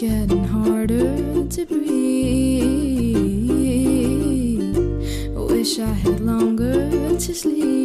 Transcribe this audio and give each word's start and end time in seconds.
getting 0.00 0.44
harder 0.44 1.46
to 1.46 1.66
breathe. 1.66 1.90
Wish 5.36 5.78
I 5.78 5.92
had 5.92 6.20
longer 6.20 6.88
to 7.18 7.34
sleep. 7.34 7.79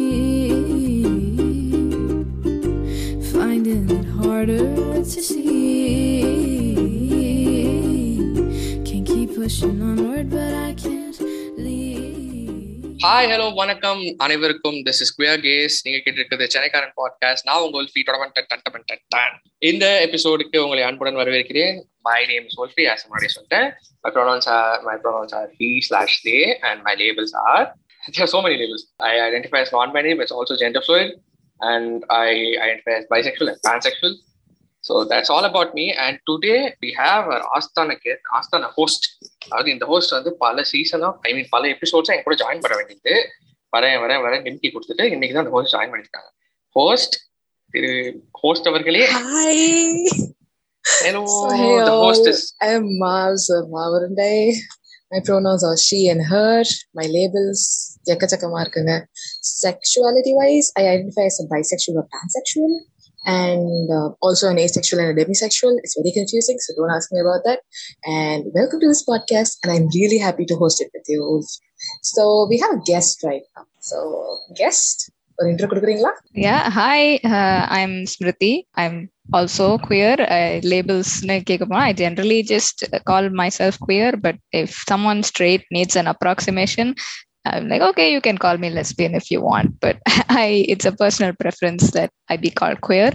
Hi 13.06 13.28
hello 13.32 13.54
வணக்கம். 13.54 14.14
அனைவருக்கும் 14.18 14.74
this 14.74 15.00
is 15.04 15.20
queer 15.20 15.40
case 15.40 15.88
நீங்க 15.88 16.10
கேட்டிருக்கிறது 16.10 16.48
சென்னைக்காரன் 16.54 16.92
podcast 16.96 17.44
நான் 17.44 17.60
உங்கள் 17.60 17.88
ஃபீ 17.94 18.02
தொடவன் 18.06 19.28
இந்த 19.58 20.08
எபிசோடுக்கு 20.12 20.58
உங்களை 20.58 20.82
அன்புடன் 20.82 21.16
வரவேற்கிறேன். 21.16 21.82
மை 22.02 22.26
நேம் 22.26 22.44
இஸ் 22.44 22.60
ஒல்ஃபி 22.60 22.84
ஆஸ் 22.92 23.04
முன்னாடி 23.08 23.28
சொல்லிட்டேன் 23.36 23.72
my 24.00 24.12
pronouns 24.14 24.46
are 24.46 24.82
my 24.82 24.96
pronouns 25.04 25.34
are 25.34 25.50
he 25.58 25.80
slash 25.80 26.26
they 26.26 26.54
and 26.54 26.82
my 26.82 26.96
labels 26.96 27.36
are 27.36 27.74
there 28.12 28.24
are 28.24 28.32
so 28.32 28.42
many 28.42 28.56
labels. 28.56 28.82
I 28.96 29.18
identify 29.30 29.60
as 29.60 29.72
non-binary, 29.72 30.14
but 30.14 30.26
it's 30.26 30.36
also 30.38 30.56
gender 30.64 30.82
fluid, 30.88 31.14
and 31.60 32.04
I 32.08 32.28
identify 32.66 32.94
as 32.96 33.06
bisexual 33.14 33.48
and. 33.48 34.16
So 34.86 35.04
that's 35.04 35.30
all 35.30 35.44
about 35.44 35.74
me. 35.74 35.86
And 35.94 36.18
today 36.28 36.58
we 36.82 36.90
have 36.98 37.24
our 37.26 37.42
Astana 37.58 37.96
kid, 38.02 38.18
Astana 38.38 38.70
host. 38.78 39.02
அதாவது 39.46 39.70
இந்த 39.72 39.84
host 39.90 40.12
வந்து 40.14 40.30
பல 40.44 40.62
சீசனா 40.70 41.08
ஐ 41.28 41.32
மீன் 41.34 41.48
பல 41.52 41.64
எபிசோட்ஸா 41.74 42.14
என் 42.14 42.24
கூட 42.24 42.36
join 42.40 42.62
பண்ண 42.62 42.74
வேண்டியது 42.78 43.12
வரேன் 43.72 43.98
வரேன் 44.04 44.22
வரேன் 44.24 44.42
நிமிட்டி 44.46 44.68
கொடுத்துட்டு 44.74 45.04
இன்னைக்கு 45.14 45.34
தான் 45.36 45.44
அந்த 45.44 45.52
ஹோஸ்ட் 45.56 45.74
ஜாயின் 45.74 45.92
பண்ணிருக்காங்க 45.92 46.30
ஹோஸ்ட் 46.76 47.14
திரு 47.74 47.92
ஹோஸ்ட் 48.42 48.66
அவர்களே. 48.70 49.02
Hello 50.84 51.20
So, 51.34 51.52
all. 51.68 51.92
Host 52.04 52.28
is 52.32 52.42
I'm 52.70 52.84
Mars 53.04 53.44
of 53.56 53.62
Mavarunday. 53.76 54.40
My 55.12 55.20
pronouns 55.28 55.62
are 55.68 55.76
she 55.86 56.00
and 56.12 56.22
her. 56.32 56.56
My 56.98 57.06
labels, 57.16 57.62
Yakachakama 58.10 58.58
இருக்குங்க. 58.64 58.94
Sexuality 59.64 60.34
wise, 60.40 60.68
I 60.80 60.86
identify 60.94 61.26
as 61.32 61.38
a 61.44 61.48
bisexual 61.54 61.98
or 62.02 62.06
pansexual. 62.16 62.72
And 63.25 63.89
uh, 63.91 64.09
also 64.21 64.49
an 64.49 64.57
asexual 64.57 64.99
and 64.99 65.17
a 65.17 65.25
demisexual. 65.25 65.77
It's 65.83 65.95
very 65.99 66.11
confusing, 66.11 66.57
so 66.59 66.73
don't 66.75 66.95
ask 66.95 67.11
me 67.11 67.19
about 67.19 67.41
that. 67.45 67.59
And 68.05 68.45
welcome 68.53 68.79
to 68.79 68.87
this 68.87 69.05
podcast, 69.05 69.57
and 69.63 69.71
I'm 69.71 69.87
really 69.93 70.17
happy 70.17 70.45
to 70.45 70.55
host 70.55 70.81
it 70.81 70.89
with 70.93 71.03
you. 71.07 71.43
So 72.01 72.47
we 72.49 72.57
have 72.59 72.71
a 72.71 72.81
guest 72.85 73.23
right 73.23 73.43
now. 73.55 73.65
So 73.79 73.97
guest, 74.55 75.11
ஒரு 75.37 75.49
intro 75.51 75.67
கொடுக்குறீங்களா 75.69 76.13
Yeah, 76.47 76.63
hi, 76.79 76.99
uh, 77.35 77.61
I'm 77.77 77.93
Smriti. 78.13 78.53
I'm 78.81 78.95
also 79.37 79.65
queer. 79.87 80.15
Uh, 80.35 80.53
labels 80.73 81.09
கேட்கப்போனா 81.49 81.81
I 81.89 81.93
generally 82.03 82.39
just 82.53 82.77
call 83.09 83.25
myself 83.41 83.75
queer, 83.87 84.11
but 84.25 84.37
if 84.61 84.71
someone 84.91 85.21
straight 85.31 85.63
needs 85.77 85.95
an 86.01 86.07
approximation, 86.13 86.89
I'm 87.45 87.67
like, 87.69 87.81
okay, 87.81 88.11
you 88.13 88.21
can 88.21 88.37
call 88.37 88.57
me 88.57 88.69
lesbian 88.69 89.15
if 89.15 89.31
you 89.31 89.41
want, 89.41 89.79
but 89.79 89.97
I 90.29 90.65
it's 90.69 90.85
a 90.85 90.91
personal 90.91 91.33
preference 91.33 91.91
that 91.91 92.11
I 92.29 92.37
be 92.37 92.51
called 92.51 92.81
queer, 92.81 93.11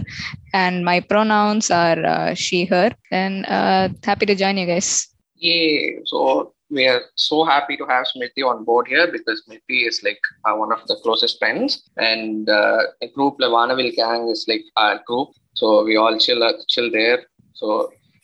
and 0.53 0.83
my 0.83 0.99
pronouns 0.99 1.71
are 1.71 2.05
uh, 2.05 2.33
she, 2.33 2.65
her, 2.65 2.91
and 3.11 3.45
uh, 3.45 3.87
happy 4.03 4.25
to 4.25 4.35
join 4.35 4.57
you 4.57 4.67
guys. 4.67 5.07
Yeah, 5.37 6.03
so 6.11 6.53
we 6.69 6.85
are 6.87 7.03
so 7.15 7.45
happy 7.45 7.77
to 7.77 7.85
have 7.85 8.07
Smriti 8.07 8.43
on 8.43 8.65
board 8.65 8.87
here 8.87 9.07
because 9.09 9.43
Smriti 9.47 9.87
is 9.87 10.01
like 10.03 10.19
uh, 10.43 10.55
one 10.63 10.73
of 10.73 10.85
the 10.87 10.97
closest 11.03 11.39
friends, 11.39 11.89
and 11.95 12.49
uh, 12.49 12.81
the 12.99 13.09
group 13.15 13.37
the 13.37 13.47
Vanavil 13.47 13.95
gang 13.95 14.27
is 14.27 14.43
like 14.51 14.65
our 14.75 14.99
group. 15.07 15.29
So 15.53 15.85
we 15.85 15.95
all 15.95 16.19
chill 16.19 16.43
uh, 16.43 16.53
chill 16.67 16.91
there. 16.99 17.21
So 17.53 17.67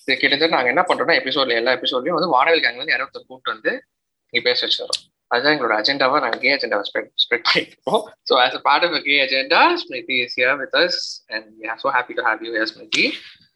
இது 0.05 0.15
கிட்டத்தட்ட 0.21 0.55
நாங்கள் 0.55 0.73
என்ன 0.73 0.83
பண்றோம்னா 0.87 1.15
எபிசோட்ல 1.19 1.53
எல்லா 1.59 1.73
எபிசோட்லயும் 1.77 2.15
வந்து 2.15 2.31
வானவில் 2.35 2.63
கேங்ல 2.63 2.79
இருந்து 2.79 2.93
யாரோ 2.93 3.05
ஒருத்தர் 3.05 3.27
கூப்பிட்டு 3.29 3.53
வந்து 3.55 3.73
நீ 4.33 4.39
பேச 4.47 4.59
வச்சிடறோம் 4.65 5.01
அதுதான் 5.30 5.54
எங்களோட 5.54 5.76
அஜெண்டாவா 5.80 6.18
நாங்க 6.24 6.38
கே 6.44 6.52
அஜெண்டாவை 6.56 6.84
ஸ்ப்ரெட் 6.88 7.10
ஸ்ப்ரெட் 7.24 7.46
பண்ணிருக்கோம் 7.48 8.02
so 8.30 8.34
as 8.44 8.56
a 8.58 8.62
part 8.68 8.86
of 8.88 8.96
gay 9.08 9.16
agenda 9.26 9.62
Smriti 9.82 10.18
is 10.26 10.36
here 10.38 10.58
with 10.62 10.76
us 10.82 11.00
and 11.34 11.48
we 11.60 11.68
are 11.72 11.80
so 11.84 11.90
happy 11.96 12.16
to 12.18 12.24
have 12.28 12.44
you 12.46 12.52
here 12.56 12.70
Smriti 12.72 13.06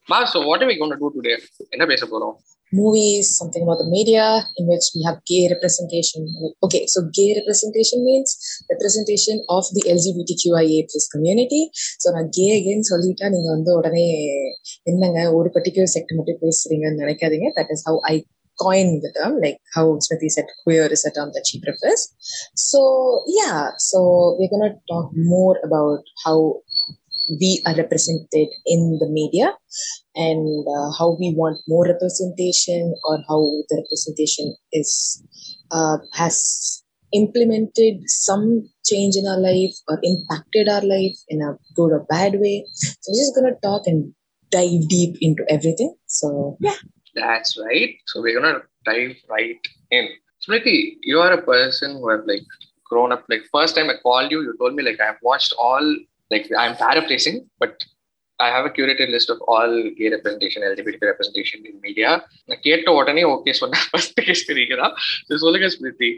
மா 0.08 0.18
so 0.34 0.40
what 0.48 0.64
we 0.70 0.76
going 0.80 0.98
to 1.02 1.12
today 1.18 1.34
என்ன 1.74 1.86
பேச 1.92 2.06
போறோம்? 2.14 2.34
Movies, 2.72 3.26
something 3.38 3.62
about 3.62 3.80
the 3.82 3.88
media 3.94 4.22
in 4.58 4.64
which 4.66 4.86
we 4.94 5.00
have 5.06 5.18
gay 5.26 5.40
representation. 5.52 6.20
Like, 6.42 6.54
Okay, 6.66 6.80
so 6.86 6.98
gay 7.18 7.26
representation 7.38 7.98
means 8.02 8.30
representation 8.72 9.36
of 9.48 9.64
the 9.76 9.82
LGBTQIA 9.96 10.78
plus 10.90 11.04
community. 11.14 11.60
So 11.98 12.12
நான் 12.16 12.30
gay 12.36 12.46
again 12.60 12.80
சொல்லிட்டா 12.90 13.28
நீங்க 13.28 13.48
வந்து 13.50 13.72
உடனே 13.78 14.06
என்னங்க 14.84 15.20
ஒரு 15.38 15.50
பர்டிகுலர் 15.56 15.92
செக்ட் 15.96 16.16
மட்டும் 16.20 16.40
பேசுறீங்கன்னு 16.44 17.02
நினைக்காதீங்க. 17.04 17.50
That 17.58 17.72
is 17.76 17.84
how 17.88 18.00
I 18.12 18.14
coined 18.60 19.02
the 19.02 19.12
term, 19.20 19.40
like 19.40 19.58
how 19.74 19.98
Smriti 19.98 20.28
said 20.28 20.46
queer 20.64 20.86
is 20.86 21.04
a 21.04 21.10
term 21.10 21.30
that 21.34 21.46
she 21.48 21.60
prefers. 21.60 22.14
So 22.54 23.22
yeah, 23.26 23.70
so 23.78 24.36
we're 24.38 24.50
gonna 24.50 24.74
talk 24.88 25.10
more 25.14 25.58
about 25.64 26.00
how 26.24 26.60
we 27.40 27.62
are 27.66 27.74
represented 27.76 28.48
in 28.66 28.98
the 29.00 29.08
media 29.08 29.54
and 30.14 30.66
uh, 30.68 30.90
how 30.98 31.16
we 31.18 31.34
want 31.36 31.58
more 31.68 31.86
representation 31.86 32.94
or 33.04 33.18
how 33.28 33.40
the 33.68 33.82
representation 33.84 34.54
is 34.72 35.22
uh, 35.70 35.98
has 36.14 36.82
implemented 37.14 38.00
some 38.06 38.68
change 38.84 39.14
in 39.16 39.26
our 39.26 39.38
life 39.38 39.74
or 39.88 39.98
impacted 40.02 40.68
our 40.68 40.82
life 40.82 41.16
in 41.28 41.40
a 41.42 41.56
good 41.74 41.92
or 41.92 42.06
bad 42.08 42.34
way. 42.40 42.64
So 42.74 43.12
we're 43.12 43.20
just 43.20 43.34
going 43.34 43.52
to 43.52 43.60
talk 43.60 43.82
and 43.86 44.14
dive 44.50 44.88
deep 44.88 45.16
into 45.20 45.44
everything. 45.48 45.94
So 46.06 46.56
yeah 46.60 46.74
That's 47.15 47.51
right. 47.57 47.93
So 48.05 48.21
we're 48.21 48.39
gonna 48.39 48.61
dive 48.85 49.15
right 49.29 49.61
in. 49.91 50.07
Smriti, 50.43 50.77
you 51.01 51.19
are 51.19 51.33
a 51.33 51.41
person 51.53 51.91
who 51.97 52.09
have 52.09 52.25
like 52.25 52.47
grown 52.85 53.11
up. 53.11 53.23
Like 53.29 53.45
first 53.57 53.75
time 53.75 53.89
I 53.89 53.97
called 54.07 54.31
you, 54.31 54.41
you 54.41 54.55
told 54.59 54.75
me 54.75 54.83
like 54.83 54.99
I've 55.01 55.21
watched 55.21 55.53
all. 55.57 55.87
Like 56.31 56.47
I'm 56.57 56.75
paraphrasing, 56.75 57.37
but 57.61 57.73
I 58.39 58.49
have 58.49 58.65
a 58.65 58.69
curated 58.69 59.09
list 59.09 59.29
of 59.33 59.39
all 59.41 59.71
gay 59.97 60.09
representation, 60.09 60.61
LGBT 60.61 61.05
representation 61.11 61.59
in 61.69 61.75
media. 61.85 62.09
நான் 62.49 62.61
கேட்ட 62.65 62.87
உடனே 62.99 63.23
okay 63.33 63.53
சொன்ன 63.61 63.79
first 63.91 64.19
கேஸ்கிறீங்க 64.27 64.75
தான் 64.81 64.95
சொல்லுங்க 65.45 65.69
Smriti 65.75 66.11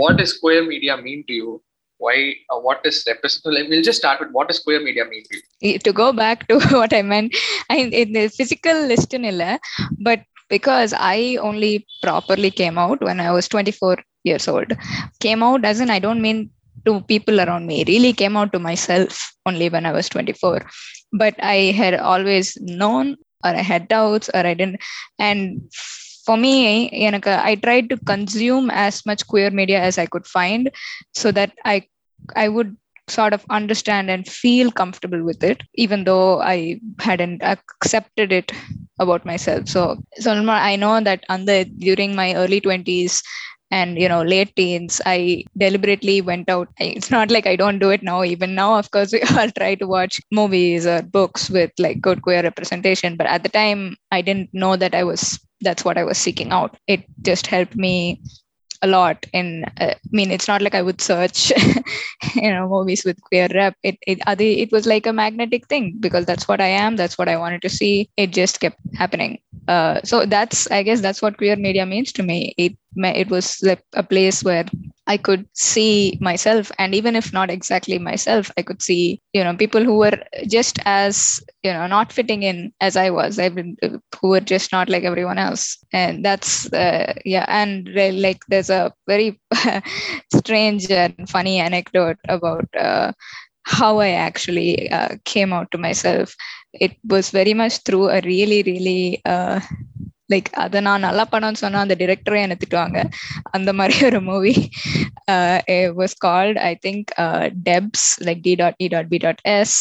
what 0.00 0.22
is 0.24 0.34
square 0.36 0.66
media 0.72 0.94
mean 1.06 1.22
to 1.28 1.36
you 1.40 1.50
why 1.97 2.35
uh, 2.49 2.59
what 2.59 2.79
is 2.85 3.03
represent 3.07 3.53
like, 3.53 3.69
we'll 3.69 3.81
just 3.81 3.99
start 3.99 4.19
with 4.19 4.31
what 4.31 4.47
does 4.47 4.59
queer 4.59 4.79
media 4.79 5.05
mean 5.05 5.23
to 5.31 5.37
you 5.61 5.79
to 5.79 5.93
go 5.93 6.11
back 6.13 6.47
to 6.47 6.59
what 6.71 6.93
I 6.93 7.01
meant, 7.01 7.35
I 7.69 7.77
in 7.77 8.13
the 8.13 8.27
physical 8.29 8.85
list 8.87 9.13
in 9.13 9.25
illa, 9.25 9.59
but 9.99 10.21
because 10.49 10.93
I 10.97 11.37
only 11.41 11.85
properly 12.01 12.51
came 12.51 12.77
out 12.77 13.01
when 13.01 13.19
I 13.19 13.31
was 13.31 13.47
24 13.47 13.97
years 14.23 14.47
old. 14.47 14.71
Came 15.19 15.43
out 15.43 15.61
doesn't 15.61 15.89
I 15.89 15.99
don't 15.99 16.21
mean 16.21 16.49
to 16.85 17.01
people 17.01 17.41
around 17.41 17.67
me. 17.67 17.83
Really 17.87 18.13
came 18.13 18.37
out 18.37 18.53
to 18.53 18.59
myself 18.59 19.33
only 19.45 19.69
when 19.69 19.85
I 19.85 19.91
was 19.91 20.09
24. 20.09 20.61
But 21.13 21.35
I 21.39 21.71
had 21.81 21.95
always 21.95 22.57
known 22.61 23.17
or 23.43 23.51
I 23.51 23.61
had 23.61 23.87
doubts 23.87 24.29
or 24.33 24.45
I 24.45 24.53
didn't 24.53 24.81
and 25.19 25.61
for 26.26 26.36
me 26.44 26.54
எனக்கு 27.08 27.32
I 27.50 27.54
tried 27.64 27.86
to 27.92 27.96
consume 28.12 28.66
as 28.86 28.96
much 29.08 29.26
queer 29.32 29.50
media 29.60 29.80
as 29.88 29.96
I 30.04 30.06
could 30.14 30.26
find 30.38 30.64
so 31.20 31.30
that 31.38 31.52
I 31.72 31.76
I 32.44 32.48
would 32.54 32.70
sort 33.08 33.32
of 33.32 33.44
understand 33.50 34.10
and 34.10 34.26
feel 34.26 34.70
comfortable 34.70 35.22
with 35.24 35.42
it, 35.42 35.62
even 35.74 36.04
though 36.04 36.40
I 36.40 36.80
hadn't 37.00 37.42
accepted 37.42 38.32
it 38.32 38.52
about 38.98 39.24
myself. 39.26 39.68
So, 39.68 39.96
so 40.18 40.32
I 40.32 40.76
know 40.76 41.00
that 41.00 41.24
under 41.28 41.64
during 41.64 42.14
my 42.14 42.34
early 42.34 42.60
20s 42.60 43.22
and 43.70 43.98
you 43.98 44.08
know 44.12 44.22
late 44.22 44.54
teens 44.54 45.00
i 45.06 45.42
deliberately 45.56 46.20
went 46.20 46.48
out 46.54 46.68
I- 46.78 46.92
it's 46.96 47.10
not 47.10 47.30
like 47.30 47.46
i 47.46 47.56
don't 47.56 47.78
do 47.78 47.90
it 47.90 48.02
now 48.02 48.22
even 48.22 48.54
now 48.54 48.78
of 48.78 48.90
course 48.90 49.12
we 49.12 49.22
all 49.36 49.50
try 49.50 49.74
to 49.76 49.86
watch 49.86 50.20
movies 50.30 50.86
or 50.86 51.00
books 51.00 51.48
with 51.48 51.70
like 51.78 52.00
good 52.06 52.20
queer 52.26 52.42
representation 52.42 53.16
but 53.16 53.26
at 53.26 53.42
the 53.42 53.48
time 53.48 53.96
i 54.10 54.20
didn't 54.20 54.50
know 54.52 54.76
that 54.76 54.94
i 54.94 55.02
was 55.02 55.40
that's 55.61 55.83
what 55.85 55.97
i 55.97 56.03
was 56.03 56.17
seeking 56.17 56.51
out. 56.51 56.77
It 56.87 57.05
just 57.21 57.47
helped 57.47 57.75
me 57.75 58.21
a 58.83 58.87
lot 58.87 59.25
in 59.33 59.63
uh, 59.81 59.93
i 59.93 59.95
mean 60.11 60.31
it's 60.31 60.47
not 60.47 60.61
like 60.61 60.75
i 60.75 60.81
would 60.81 61.01
search 61.01 61.51
you 62.35 62.51
know 62.51 62.67
movies 62.67 63.03
with 63.05 63.21
queer 63.21 63.47
rep. 63.53 63.75
It 63.83 63.97
it, 64.05 64.19
it 64.27 64.71
was 64.71 64.85
like 64.85 65.05
a 65.07 65.13
magnetic 65.13 65.67
thing 65.67 65.95
because 65.99 66.25
that's 66.25 66.47
what 66.47 66.61
i 66.61 66.67
am 66.67 66.95
that's 66.95 67.17
what 67.17 67.27
i 67.29 67.37
wanted 67.37 67.61
to 67.63 67.69
see. 67.69 68.09
It 68.17 68.31
just 68.31 68.59
kept 68.59 68.77
happening. 68.95 69.39
Uh, 69.67 69.99
so 70.03 70.25
that's 70.25 70.69
i 70.71 70.83
guess 70.83 71.01
that's 71.01 71.21
what 71.21 71.37
queer 71.37 71.55
media 71.55 71.85
means 71.85 72.11
to 72.13 72.23
me. 72.23 72.53
It 72.57 72.73
it 72.95 73.29
was 73.29 73.57
like 73.63 73.83
a 73.93 74.03
place 74.03 74.43
where 74.43 74.65
i 75.07 75.17
could 75.17 75.45
see 75.53 76.17
myself 76.21 76.71
and 76.77 76.93
even 76.95 77.15
if 77.15 77.33
not 77.33 77.49
exactly 77.49 77.97
myself 77.97 78.51
i 78.57 78.61
could 78.61 78.81
see 78.81 79.21
you 79.33 79.43
know 79.43 79.55
people 79.55 79.83
who 79.83 79.97
were 79.97 80.17
just 80.47 80.79
as 80.85 81.41
you 81.63 81.73
know 81.73 81.87
not 81.87 82.11
fitting 82.11 82.43
in 82.43 82.71
as 82.81 82.95
i 82.97 83.09
was 83.09 83.39
i've 83.39 83.55
been 83.55 83.75
who 84.21 84.29
were 84.29 84.39
just 84.41 84.71
not 84.71 84.89
like 84.89 85.03
everyone 85.03 85.37
else 85.37 85.77
and 85.93 86.23
that's 86.25 86.71
uh, 86.73 87.13
yeah 87.25 87.45
and 87.47 87.89
like 88.21 88.39
there's 88.49 88.69
a 88.69 88.93
very 89.07 89.39
strange 90.33 90.89
and 90.91 91.29
funny 91.29 91.59
anecdote 91.59 92.17
about 92.27 92.65
uh, 92.75 93.11
how 93.63 93.99
I 93.99 94.09
actually 94.11 94.89
uh, 94.91 95.17
came 95.25 95.51
out 95.53 95.71
to 95.71 95.77
myself. 95.77 96.35
It 96.73 96.95
was 97.03 97.31
very 97.31 97.53
much 97.53 97.79
through 97.83 98.09
a 98.09 98.21
really, 98.21 98.63
really 98.63 99.21
uh, 99.25 99.59
like 100.32 100.48
அதை 100.64 100.80
நான் 100.86 101.04
நல்லா 101.06 101.24
படம்னு 101.32 101.62
சொன்னா 101.64 101.80
அந்த 101.84 101.94
டிரெக்டரே 102.02 102.42
என்ன 102.46 102.56
திட்டுவாங்க 102.62 102.98
அந்த 103.56 103.70
மாதிரி 103.78 103.96
ஒரு 104.10 104.20
movie 104.30 104.54
was 106.00 106.16
called 106.26 106.60
I 106.70 106.72
think 106.86 107.10
debts 107.70 108.08
like 108.28 108.42
D 108.48 108.54
dot 108.62 108.78
E 108.86 108.88
dot 108.96 109.12
B 109.14 109.20
dot 109.26 109.42
S 109.58 109.76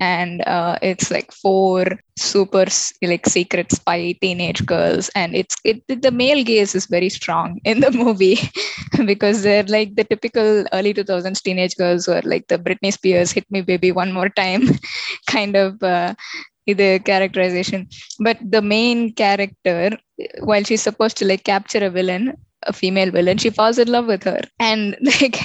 and 0.00 0.40
uh, 0.46 0.76
it's 0.90 1.10
like 1.14 1.30
four 1.30 1.80
super 2.16 2.62
s- 2.62 2.92
like 3.02 3.26
secret 3.26 3.70
spy 3.70 4.14
teenage 4.22 4.64
girls 4.64 5.10
and 5.14 5.34
it's 5.40 5.56
it 5.64 5.82
the 6.06 6.10
male 6.10 6.42
gaze 6.50 6.74
is 6.74 6.86
very 6.86 7.10
strong 7.18 7.58
in 7.64 7.80
the 7.80 7.90
movie 8.02 8.38
because 9.04 9.42
they're 9.42 9.68
like 9.76 9.94
the 9.98 10.04
typical 10.04 10.64
early 10.72 10.94
2000s 10.94 11.42
teenage 11.42 11.76
girls 11.76 12.06
who 12.06 12.12
are 12.12 12.22
like 12.24 12.46
the 12.48 12.58
britney 12.58 12.92
spears 12.92 13.32
hit 13.32 13.44
me 13.50 13.60
baby 13.60 13.92
one 13.92 14.12
more 14.12 14.30
time 14.30 14.64
kind 15.34 15.56
of 15.56 15.82
uh, 15.82 16.14
the 16.73 16.99
characterization. 16.99 17.87
But 18.19 18.37
the 18.43 18.61
main 18.61 19.13
character 19.13 19.97
while 20.41 20.63
she's 20.63 20.81
supposed 20.81 21.17
to 21.17 21.25
like 21.25 21.43
capture 21.43 21.85
a 21.85 21.89
villain 21.89 22.33
a 22.65 22.73
female 22.73 23.11
villain 23.11 23.37
she 23.37 23.49
falls 23.49 23.77
in 23.77 23.87
love 23.87 24.05
with 24.07 24.23
her. 24.23 24.41
And 24.59 24.95
like 25.01 25.37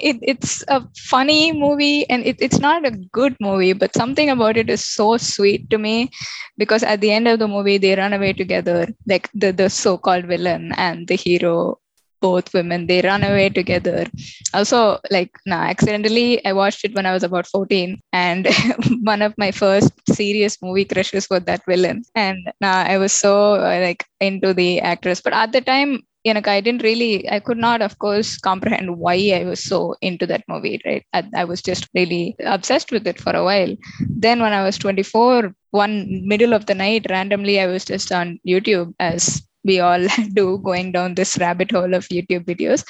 it, 0.00 0.18
it's 0.22 0.62
a 0.68 0.82
funny 0.96 1.52
movie 1.52 2.08
and 2.08 2.24
it, 2.24 2.36
it's 2.40 2.58
not 2.60 2.84
a 2.86 2.90
good 2.90 3.36
movie 3.40 3.72
but 3.72 3.94
something 3.94 4.30
about 4.30 4.56
it 4.56 4.68
is 4.68 4.84
so 4.84 5.16
sweet 5.16 5.70
to 5.70 5.78
me 5.78 6.10
because 6.58 6.82
at 6.82 7.00
the 7.00 7.10
end 7.10 7.26
of 7.28 7.38
the 7.38 7.48
movie 7.48 7.78
they 7.78 7.94
run 7.96 8.12
away 8.12 8.32
together. 8.32 8.86
Like 9.06 9.30
the, 9.34 9.52
the 9.52 9.68
so-called 9.70 10.26
villain 10.26 10.72
and 10.76 11.06
the 11.08 11.16
hero 11.16 11.78
both 12.20 12.52
women 12.54 12.86
they 12.86 13.00
run 13.02 13.22
away 13.24 13.48
together 13.48 14.06
also 14.54 14.98
like 15.10 15.30
nah, 15.46 15.62
accidentally 15.72 16.44
i 16.44 16.52
watched 16.52 16.84
it 16.84 16.94
when 16.94 17.06
i 17.06 17.12
was 17.12 17.22
about 17.22 17.46
14 17.46 18.00
and 18.12 18.48
one 19.02 19.22
of 19.22 19.34
my 19.38 19.50
first 19.50 19.92
serious 20.12 20.58
movie 20.62 20.84
crushes 20.84 21.28
was 21.30 21.42
that 21.44 21.62
villain 21.66 22.02
and 22.14 22.38
nah, 22.60 22.82
i 22.84 22.98
was 22.98 23.12
so 23.12 23.54
uh, 23.54 23.80
like 23.80 24.04
into 24.20 24.52
the 24.54 24.80
actress 24.80 25.20
but 25.20 25.32
at 25.32 25.52
the 25.52 25.60
time 25.60 26.00
you 26.24 26.34
know, 26.34 26.42
I 26.44 26.60
didn't 26.60 26.82
really, 26.82 27.28
I 27.30 27.40
could 27.40 27.56
not, 27.56 27.80
of 27.80 27.98
course, 27.98 28.36
comprehend 28.36 28.98
why 28.98 29.14
I 29.34 29.44
was 29.44 29.62
so 29.62 29.94
into 30.02 30.26
that 30.26 30.44
movie, 30.48 30.80
right? 30.84 31.04
I, 31.12 31.24
I 31.34 31.44
was 31.44 31.62
just 31.62 31.88
really 31.94 32.36
obsessed 32.44 32.92
with 32.92 33.06
it 33.06 33.20
for 33.20 33.34
a 33.34 33.44
while. 33.44 33.74
Then, 34.00 34.40
when 34.40 34.52
I 34.52 34.62
was 34.62 34.76
24, 34.76 35.54
one 35.70 36.22
middle 36.26 36.52
of 36.52 36.66
the 36.66 36.74
night, 36.74 37.06
randomly, 37.08 37.58
I 37.60 37.66
was 37.66 37.84
just 37.84 38.12
on 38.12 38.38
YouTube 38.46 38.94
as 39.00 39.42
we 39.69 39.79
all 39.79 40.05
do 40.39 40.45
going 40.69 40.91
down 40.91 41.15
this 41.15 41.37
rabbit 41.43 41.71
hole 41.77 41.93
of 41.99 42.07
YouTube 42.15 42.45
videos. 42.51 42.83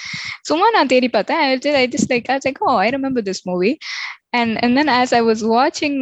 சும்மா 0.49 0.67
நான் 0.75 0.91
தேடி 0.93 1.07
பார்த்தேன் 1.15 1.41
I 1.45 1.55
just, 1.65 1.77
I 1.81 1.87
just 1.95 2.09
like 2.13 2.27
I 2.31 2.37
was 2.37 2.45
like 2.49 2.59
oh 2.67 2.77
I 2.85 2.89
remember 2.97 3.21
this 3.29 3.41
movie 3.49 3.75
and 4.39 4.51
and 4.63 4.73
then 4.77 4.89
as 5.01 5.11
I 5.19 5.23
was 5.29 5.41
watching 5.57 5.95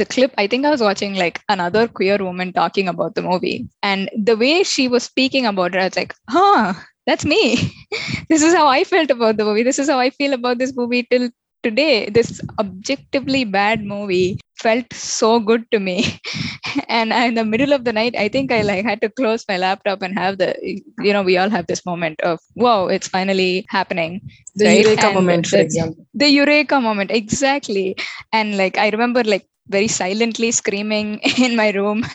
the 0.00 0.06
clip 0.12 0.32
I 0.42 0.46
think 0.50 0.64
I 0.66 0.72
was 0.74 0.84
watching 0.88 1.14
like 1.22 1.38
another 1.54 1.82
queer 1.98 2.18
woman 2.28 2.50
talking 2.60 2.88
about 2.92 3.12
the 3.16 3.24
movie 3.30 3.58
and 3.90 4.02
the 4.28 4.36
way 4.42 4.54
she 4.72 4.84
was 4.94 5.04
speaking 5.12 5.46
about 5.52 5.74
it 5.74 5.80
I 5.84 5.88
was 5.90 5.98
like 6.00 6.14
huh 6.36 6.66
that's 7.08 7.26
me 7.32 7.42
this 8.30 8.42
is 8.48 8.54
how 8.58 8.66
I 8.78 8.84
felt 8.92 9.10
about 9.16 9.36
the 9.38 9.46
movie 9.48 9.66
this 9.68 9.80
is 9.82 9.90
how 9.92 9.98
I 10.06 10.10
feel 10.18 10.34
about 10.40 10.58
this 10.62 10.74
movie 10.80 11.04
till 11.12 11.26
today 11.65 12.09
this 12.17 12.41
objectively 12.59 13.43
bad 13.45 13.83
movie 13.83 14.39
felt 14.63 14.85
so 14.93 15.39
good 15.39 15.63
to 15.71 15.79
me. 15.79 15.97
And 16.89 17.11
in 17.13 17.35
the 17.35 17.45
middle 17.45 17.73
of 17.73 17.83
the 17.85 17.93
night 17.93 18.15
i 18.17 18.27
think 18.29 18.51
i 18.51 18.61
like 18.61 18.85
had 18.85 19.01
to 19.01 19.09
close 19.09 19.45
my 19.49 19.57
laptop 19.57 20.01
and 20.01 20.17
have 20.17 20.37
the 20.37 20.49
you 21.07 21.13
know 21.13 21.23
we 21.23 21.37
all 21.37 21.49
have 21.49 21.67
this 21.67 21.85
moment 21.85 22.19
of 22.21 22.39
whoa 22.55 22.87
it's 22.87 23.07
finally 23.07 23.65
happening 23.69 24.21
The 24.55 24.67
Right, 24.67 24.79
Eureka 24.81 25.07
and 25.07 25.15
moment, 25.15 25.47
for 25.47 25.57
example. 25.57 26.05
the 26.13 26.29
eureka 26.29 26.79
moment 26.81 27.11
exactly. 27.11 27.95
And 28.31 28.57
like 28.57 28.77
i 28.77 28.89
remember 28.89 29.23
like 29.23 29.45
very 29.69 29.87
silently 29.87 30.51
screaming 30.51 31.19
in 31.37 31.55
my 31.55 31.71
room 31.71 32.05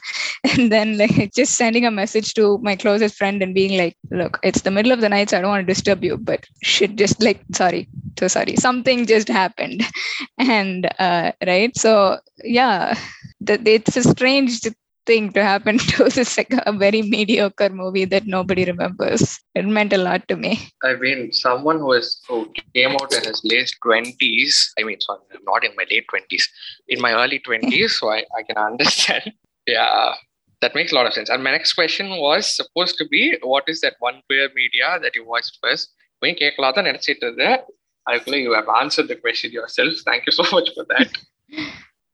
and 0.45 0.71
then 0.71 0.97
like 0.97 1.33
just 1.35 1.55
sending 1.55 1.85
a 1.87 1.91
message 1.91 2.35
to 2.35 2.59
my 2.59 2.77
closest 2.77 3.17
friend 3.17 3.43
and 3.43 3.55
being 3.55 3.77
like 3.79 3.97
look 4.11 4.39
it's 4.43 4.63
the 4.63 4.71
middle 4.71 4.93
of 4.93 5.01
the 5.01 5.09
night 5.09 5.31
so 5.31 5.39
i 5.39 5.41
don't 5.41 5.51
want 5.51 5.67
to 5.67 5.73
disturb 5.75 6.03
you 6.05 6.17
but 6.17 6.47
shit 6.63 6.97
just 6.97 7.23
like 7.23 7.41
sorry 7.53 7.89
so 8.19 8.29
sorry 8.29 8.57
something 8.57 9.07
just 9.07 9.29
happened. 9.29 9.83
And 10.39 10.89
uh 10.99 11.33
right? 11.47 11.77
So 11.77 12.19
yeah 12.45 12.99
that 13.41 13.67
it's 13.67 13.97
a 13.97 14.03
strange 14.03 14.61
thing 15.10 15.32
to 15.34 15.42
happen 15.44 15.78
to 15.78 16.06
this 16.16 16.38
like 16.38 16.54
a 16.66 16.74
very 16.84 17.02
mediocre 17.16 17.70
movie 17.70 18.06
that 18.14 18.26
nobody 18.26 18.66
remembers 18.66 19.40
it 19.54 19.66
meant 19.78 19.94
a 19.94 20.02
lot 20.08 20.28
to 20.28 20.36
me 20.36 20.54
I 20.84 20.94
mean, 20.96 21.32
someone 21.32 21.80
who 21.80 21.94
is 21.94 22.22
who 22.28 22.38
came 22.76 22.92
out 22.92 23.12
in 23.14 23.24
his 23.24 23.42
late 23.44 23.72
twenties. 23.84 24.74
I 24.80 24.84
mean, 24.84 25.00
sorry, 25.02 25.22
I'm 25.34 25.44
not 25.46 25.64
in 25.64 25.76
my 25.76 25.86
late 25.90 26.06
twenties, 26.10 26.48
in 26.88 27.02
my 27.02 27.14
early 27.14 27.40
twenties, 27.40 27.98
so 28.00 28.10
I, 28.10 28.20
I 28.38 28.44
can 28.48 28.58
understand. 28.58 29.34
Yeah, 29.68 30.14
that 30.62 30.76
makes 30.76 30.92
a 30.92 30.96
lot 30.96 31.08
of 31.08 31.14
sense. 31.14 31.30
And 31.30 31.44
my 31.44 31.52
next 31.52 31.74
question 31.74 32.10
was 32.18 32.56
supposed 32.56 32.98
to 33.00 33.08
be, 33.08 33.36
what 33.42 33.64
is 33.68 33.82
that 33.82 33.96
one 34.00 34.22
queer 34.28 34.50
media 34.54 35.00
that 35.02 35.16
you 35.16 35.26
watched 35.26 35.58
first? 35.64 35.90
When 36.20 36.36
கேட்கலாம் 36.42 36.76
தான் 36.76 36.88
நினைச்சிட்டு 36.90 37.26
இருந்தேன் 37.28 37.58
அதுக்குள்ள 38.08 38.38
you 38.46 38.54
have 38.60 38.70
answered 38.82 39.08
the 39.14 39.18
question 39.24 39.50
yourself. 39.60 39.94
Thank 40.10 40.24
you 40.28 40.34
so 40.40 40.46
much 40.56 40.70
for 40.76 40.86
that. 40.92 41.10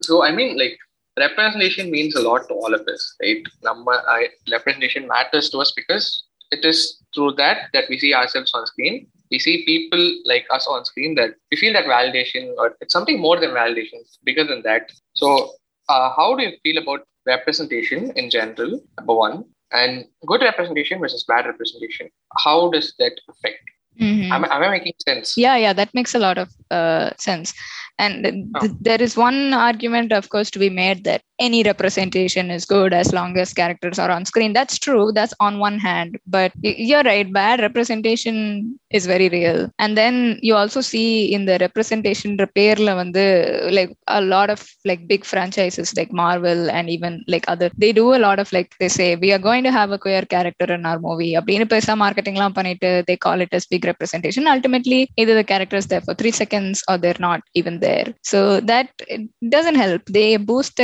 so 0.08 0.14
I 0.28 0.32
mean, 0.38 0.52
like 0.62 0.78
representation 1.19 1.91
means 1.91 2.15
a 2.15 2.23
lot 2.23 2.49
to 2.49 2.55
all 2.55 2.75
of 2.75 2.87
us, 2.87 3.17
right? 3.23 3.43
Number, 3.63 3.93
I, 3.93 4.29
representation 4.51 5.07
matters 5.07 5.51
to 5.51 5.59
us 5.59 5.73
because 5.73 6.25
it 6.51 6.65
is 6.65 7.03
through 7.15 7.33
that 7.33 7.69
that 7.73 7.85
we 7.89 7.99
see 7.99 8.15
ourselves 8.15 8.53
on 8.55 8.67
screen. 8.67 9.07
We 9.31 9.39
see 9.39 9.65
people 9.65 10.03
like 10.25 10.47
us 10.51 10.67
on 10.69 10.85
screen 10.85 11.15
that 11.17 11.31
we 11.51 11.57
feel 11.57 11.73
that 11.73 11.87
validation, 11.87 12.55
or 12.59 12.77
it's 12.81 12.93
something 12.93 13.21
more 13.21 13.41
than 13.41 13.51
validation, 13.51 14.01
bigger 14.25 14.45
than 14.45 14.63
that. 14.63 14.93
So, 15.15 15.53
uh, 15.89 16.11
how 16.15 16.37
do 16.37 16.45
you 16.45 16.53
feel 16.63 16.79
about 16.79 17.07
representation 17.27 18.13
in 18.13 18.31
general? 18.31 18.81
Number 18.99 19.15
one, 19.15 19.45
and 19.73 20.05
good 20.27 20.43
representation 20.43 21.01
versus 21.01 21.25
bad 21.25 21.47
representation. 21.47 22.09
How 22.45 22.71
does 22.71 22.95
that 22.99 23.13
affect? 23.29 23.59
Mhm. 24.01 24.31
Am, 24.31 24.45
am 24.45 24.63
I 24.63 24.69
making 24.71 24.93
sense? 25.09 25.37
yeah 25.37 25.57
yeah 25.57 25.73
that 25.73 25.93
makes 25.95 26.15
a 26.15 26.19
lot 26.19 26.39
of 26.39 26.49
uh, 26.71 27.11
sense 27.19 27.55
and 27.99 28.25
th- 28.25 28.35
th- 28.61 28.73
there 28.81 29.01
is 29.01 29.17
one 29.17 29.55
argument 29.55 30.13
of 30.13 30.29
course 30.29 30.51
to 30.51 30.59
be 30.59 30.69
made 30.69 31.05
that 31.05 31.23
any 31.40 31.64
representation 31.64 32.52
is 32.52 32.66
good 32.66 32.94
as 32.94 33.12
long 33.14 33.38
as 33.38 33.54
characters 33.54 33.98
are 34.00 34.12
on 34.12 34.26
screen 34.26 34.54
that's 34.54 34.78
true 34.78 35.12
that's 35.12 35.34
on 35.40 35.60
one 35.60 35.78
hand 35.80 36.18
but 36.28 36.52
y- 36.64 36.76
you're 36.78 37.04
right 37.04 37.32
bad 37.34 37.60
representation 37.60 38.36
is 38.92 39.06
very 39.06 39.30
real 39.30 39.70
and 39.80 39.98
then 39.98 40.38
you 40.42 40.56
also 40.56 40.82
see 40.82 41.34
in 41.34 41.46
the 41.46 41.58
representation 41.66 42.38
repair 42.46 42.78
வந்து 43.02 43.24
like 43.78 43.92
a 44.20 44.22
lot 44.34 44.50
of 44.54 44.60
like 44.90 45.02
big 45.12 45.24
franchises 45.32 45.90
like 45.98 46.12
marvel 46.22 46.62
and 46.78 46.90
even 46.96 47.14
like 47.34 47.46
other 47.54 47.70
they 47.84 47.92
do 48.00 48.06
a 48.18 48.22
lot 48.26 48.40
of 48.44 48.48
like 48.58 48.70
they 48.82 48.90
say 48.98 49.08
we 49.24 49.30
are 49.36 49.44
going 49.48 49.64
to 49.68 49.72
have 49.78 49.92
a 49.92 50.00
queer 50.06 50.24
character 50.36 50.68
in 50.78 50.86
our 50.90 51.00
movie 51.08 51.32
அப்படின்னு 51.40 51.68
பெருசா 51.74 51.96
மார்க்கெட்டிங்லாம் 52.04 52.56
பண்ணிட்டு 52.58 52.90
they 53.10 53.18
call 53.26 53.40
it 53.46 53.54
as 53.60 53.66
big 53.74 53.86
representation 53.92 54.46
ultimately 54.56 55.02
either 55.22 55.36
the 55.40 55.48
character 55.52 55.78
is 55.82 55.88
there 55.92 56.04
for 56.08 56.16
three 56.22 56.36
seconds 56.42 56.78
or 56.90 56.98
they're 57.04 57.24
not 57.30 57.42
even 57.62 57.78
there 57.88 58.08
so 58.32 58.40
that 58.72 58.90
it 59.16 59.24
doesn't 59.56 59.80
help 59.86 60.02
they 60.20 60.30
boost 60.52 60.78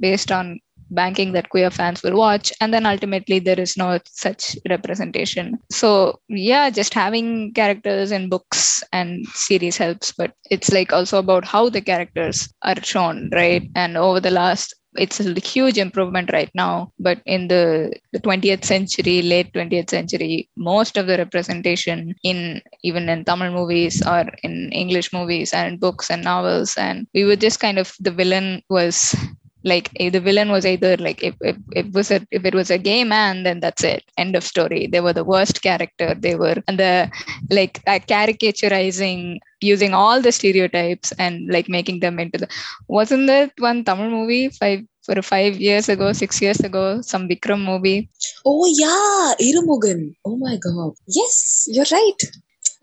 based 0.00 0.30
on 0.32 0.60
banking 0.90 1.32
that 1.32 1.48
queer 1.48 1.70
fans 1.70 2.02
will 2.02 2.16
watch 2.16 2.52
and 2.60 2.72
then 2.72 2.86
ultimately 2.86 3.38
there 3.38 3.58
is 3.58 3.76
no 3.76 3.98
such 4.06 4.56
representation. 4.68 5.58
So 5.70 6.20
yeah 6.28 6.70
just 6.70 6.94
having 6.94 7.52
characters 7.54 8.12
in 8.12 8.28
books 8.28 8.84
and 8.92 9.26
series 9.28 9.76
helps 9.76 10.12
but 10.12 10.32
it's 10.50 10.72
like 10.72 10.92
also 10.92 11.18
about 11.18 11.44
how 11.44 11.68
the 11.68 11.80
characters 11.80 12.48
are 12.62 12.80
shown 12.82 13.30
right? 13.32 13.68
And 13.74 13.96
over 13.96 14.20
the 14.20 14.30
last 14.30 14.74
it's 14.96 15.18
a 15.20 15.40
huge 15.40 15.76
improvement 15.76 16.30
right 16.32 16.50
now 16.54 16.92
but 16.98 17.20
in 17.26 17.48
the, 17.48 17.92
the 18.12 18.20
20th 18.20 18.64
century 18.64 19.22
late 19.22 19.52
20th 19.52 19.90
century 19.90 20.48
most 20.56 20.96
of 20.96 21.08
the 21.08 21.18
representation 21.18 22.14
in 22.22 22.62
even 22.82 23.08
in 23.08 23.24
tamil 23.24 23.50
movies 23.50 24.06
or 24.06 24.24
in 24.44 24.70
english 24.72 25.12
movies 25.12 25.52
and 25.52 25.80
books 25.80 26.10
and 26.10 26.22
novels 26.22 26.76
and 26.76 27.08
we 27.12 27.24
were 27.24 27.34
just 27.34 27.58
kind 27.58 27.78
of 27.78 27.92
the 28.00 28.10
villain 28.10 28.62
was 28.70 29.16
like 29.64 29.90
the 29.98 30.20
villain 30.20 30.50
was 30.50 30.64
either 30.66 30.96
like 30.98 31.22
if, 31.22 31.34
if, 31.40 31.56
if 31.72 31.86
it 31.86 31.92
was 31.94 32.10
a 32.10 32.20
if 32.30 32.44
it 32.44 32.54
was 32.54 32.70
a 32.70 32.78
gay 32.78 33.02
man 33.02 33.42
then 33.44 33.60
that's 33.60 33.82
it 33.82 34.02
end 34.18 34.36
of 34.36 34.44
story 34.44 34.86
they 34.86 35.00
were 35.00 35.12
the 35.12 35.24
worst 35.24 35.62
character 35.62 36.14
they 36.14 36.34
were 36.34 36.56
and 36.68 36.78
the 36.78 37.10
like 37.50 37.80
uh, 37.86 37.98
caricaturizing 38.12 39.38
using 39.60 39.94
all 39.94 40.20
the 40.20 40.32
stereotypes 40.32 41.12
and 41.18 41.50
like 41.50 41.68
making 41.68 42.00
them 42.00 42.18
into 42.18 42.38
the 42.38 42.48
wasn't 42.88 43.26
there 43.26 43.50
one 43.58 43.82
tamil 43.84 44.10
movie 44.10 44.48
five 44.50 44.82
for 45.06 45.20
five 45.22 45.54
years 45.68 45.88
ago 45.88 46.12
six 46.12 46.40
years 46.44 46.60
ago 46.60 47.00
some 47.12 47.28
vikram 47.28 47.62
movie 47.72 48.08
Oh 48.46 48.66
yeah, 48.66 49.34
Irumugan. 49.40 50.14
Oh 50.24 50.36
my 50.36 50.56
god. 50.56 50.92
Yes, 51.06 51.66
you're 51.68 51.86
right. 51.90 52.20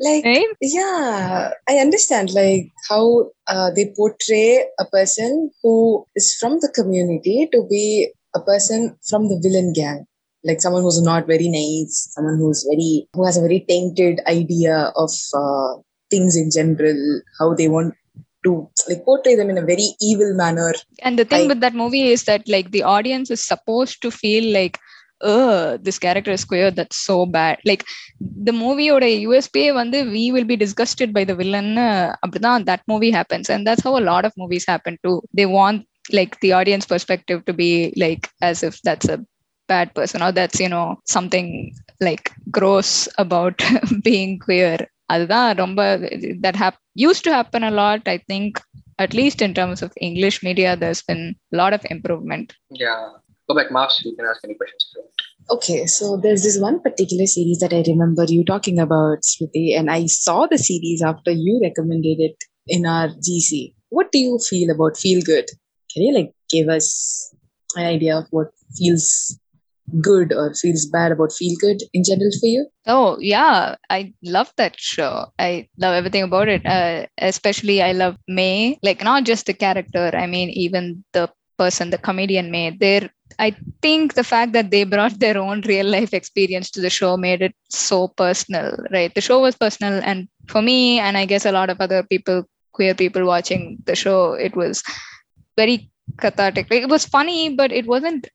Like 0.01 0.25
right 0.25 0.48
yeah, 0.62 1.51
I 1.70 1.75
understand 1.77 2.31
like 2.34 2.72
how 2.89 3.31
uh, 3.48 3.70
they 3.75 3.93
portray 3.96 4.65
a 4.79 4.86
person 4.86 5.51
who 5.62 6.05
is 6.15 6.36
from 6.39 6.60
the 6.60 6.72
community 6.74 7.48
to 7.51 7.65
be 7.70 8.12
a 8.36 8.39
person 8.41 8.98
from 9.08 9.27
the 9.29 9.39
villain 9.41 9.74
gang. 9.74 10.05
Like 10.43 10.60
someone 10.62 10.81
who's 10.81 11.01
not 11.01 11.27
very 11.27 11.48
nice, 11.50 12.10
someone 12.15 12.38
who's 12.39 12.65
very 12.70 13.08
who 13.13 13.25
has 13.25 13.38
a 13.38 13.41
very 13.41 13.63
tainted 13.67 14.22
idea 14.27 14.91
of 14.96 15.12
uh, 15.36 15.74
things 16.10 16.36
in 16.36 16.50
general, 16.51 17.22
how 17.39 17.53
they 17.53 17.70
want 17.70 17.93
to 18.43 18.67
like 18.89 19.05
portray 19.05 19.36
them 19.36 19.50
in 19.51 19.58
a 19.60 19.65
very 19.65 19.89
evil 20.01 20.34
manner. 20.36 20.74
and 21.03 21.17
the 21.20 21.25
thing 21.25 21.43
I- 21.46 21.48
with 21.48 21.60
that 21.62 21.75
movie 21.75 22.08
is 22.10 22.24
that 22.24 22.48
like 22.48 22.72
the 22.72 22.84
audience 22.84 23.29
is 23.29 23.41
supposed 23.46 24.01
to 24.01 24.12
feel 24.12 24.51
like 24.53 24.79
uh 25.30 25.78
this 25.87 25.99
character 25.99 26.30
is 26.30 26.45
queer 26.45 26.71
that's 26.71 26.99
so 27.11 27.25
bad 27.25 27.59
like 27.64 27.85
the 28.49 28.52
movie 28.52 28.90
or 28.95 29.00
USP 29.00 29.56
வந்து 29.80 29.99
we 30.16 30.25
will 30.35 30.49
be 30.52 30.56
disgusted 30.64 31.11
by 31.16 31.25
the 31.30 31.37
villain 31.40 31.71
அப்படிதான் 32.25 32.66
that 32.71 32.83
movie 32.92 33.12
happens 33.18 33.49
and 33.54 33.64
that's 33.66 33.85
how 33.87 33.95
a 33.99 34.06
lot 34.11 34.26
of 34.28 34.35
movies 34.42 34.66
happen 34.73 34.97
too 35.04 35.16
they 35.38 35.47
want 35.59 35.80
like 36.18 36.35
the 36.40 36.52
audience 36.59 36.87
perspective 36.95 37.40
to 37.49 37.54
be 37.62 37.71
like 38.04 38.25
as 38.49 38.62
if 38.68 38.75
that's 38.88 39.09
a 39.14 39.18
bad 39.73 39.88
person 39.99 40.21
or 40.23 40.30
that's 40.38 40.61
you 40.64 40.68
know 40.75 40.88
something 41.16 41.49
like 42.00 42.26
gross 42.59 43.09
about 43.25 43.56
being 44.09 44.38
queer 44.47 44.76
அதுதான் 45.14 45.49
ரொம்ப 45.62 45.80
that 46.45 46.56
hap 46.62 46.76
used 47.09 47.25
to 47.26 47.33
happen 47.38 47.64
a 47.68 47.76
lot 47.83 48.00
i 48.14 48.18
think 48.30 48.50
at 49.04 49.12
least 49.18 49.40
in 49.47 49.52
terms 49.59 49.80
of 49.87 49.90
english 50.09 50.37
media 50.47 50.71
there's 50.83 51.02
been 51.11 51.23
a 51.54 51.56
lot 51.61 51.73
of 51.76 51.83
improvement 51.97 52.49
Yeah. 52.85 53.02
Go 53.51 53.55
back, 53.55 53.70
Mavs. 53.70 54.03
You 54.05 54.15
can 54.15 54.25
ask 54.25 54.39
any 54.46 54.53
questions. 54.53 54.86
if 54.88 54.96
you 54.96 55.01
want. 55.01 55.58
Okay, 55.58 55.86
so 55.86 56.15
there's 56.15 56.43
this 56.43 56.58
one 56.58 56.79
particular 56.81 57.25
series 57.25 57.60
that 57.60 57.74
I 57.74 57.84
remember 57.86 58.24
you 58.25 58.46
talking 58.46 58.79
about, 58.79 59.24
Smriti, 59.24 59.77
and 59.77 59.91
I 59.91 60.05
saw 60.05 60.48
the 60.48 60.58
series 60.58 61.01
after 61.01 61.31
you 61.31 61.60
recommended 61.62 62.22
it 62.22 62.38
in 62.67 62.86
our 62.86 63.10
GC. 63.10 63.74
What 63.89 64.13
do 64.13 64.20
you 64.20 64.39
feel 64.50 64.74
about 64.74 64.96
Feel 64.96 65.22
Good? 65.22 65.48
Can 65.93 66.03
you 66.03 66.13
like 66.13 66.31
give 66.50 66.70
us 66.70 67.36
an 67.75 67.86
idea 67.88 68.20
of 68.20 68.27
what 68.29 68.51
feels 68.77 69.38
good 70.00 70.31
or 70.31 70.53
feels 70.53 70.86
bad 70.86 71.12
about 71.12 71.34
Feel 71.34 71.58
Good 71.60 71.81
in 71.93 72.03
general 72.05 72.31
for 72.39 72.46
you? 72.46 72.67
oh 72.88 73.17
yeah 73.20 73.75
i 73.91 74.12
love 74.24 74.51
that 74.58 74.79
show 74.79 75.27
i 75.38 75.67
love 75.77 75.93
everything 75.93 76.24
about 76.24 76.48
it 76.48 76.65
uh, 76.65 77.05
especially 77.20 77.79
i 77.79 77.91
love 77.91 78.15
Mae 78.27 78.79
like 78.81 79.03
not 79.03 79.24
just 79.24 79.46
the 79.46 79.53
character 79.53 80.10
i 80.15 80.25
mean 80.25 80.50
even 80.50 81.03
the 81.13 81.29
person 81.63 81.89
the 81.89 82.03
comedian 82.08 82.51
Mae 82.56 82.70
they're 82.84 83.10
i 83.46 83.50
think 83.86 84.13
the 84.20 84.27
fact 84.32 84.51
that 84.58 84.72
they 84.72 84.84
brought 84.94 85.18
their 85.20 85.38
own 85.46 85.62
real 85.72 85.88
life 85.96 86.13
experience 86.20 86.70
to 86.72 86.82
the 86.86 86.94
show 87.00 87.12
made 87.18 87.41
it 87.41 87.56
so 87.70 88.08
personal 88.24 88.75
right? 88.91 89.13
The 89.15 89.22
show 89.22 89.39
was 89.41 89.56
personal 89.65 90.01
and 90.03 90.27
for 90.48 90.62
me 90.62 91.00
and 91.00 91.18
i 91.18 91.25
guess 91.25 91.46
a 91.46 91.56
lot 91.60 91.70
of 91.70 91.82
other 91.86 92.03
people 92.03 92.44
queer 92.74 92.96
people 93.03 93.25
watching 93.25 93.77
the 93.86 93.96
show 93.96 94.34
it 94.34 94.56
was 94.56 94.84
very 95.58 95.91
cathartic. 96.18 96.68
Like, 96.70 96.84
it 96.84 96.89
was 96.89 97.06
funny 97.06 97.56
but 97.56 97.72
it 97.72 97.88
wasn't 97.88 98.27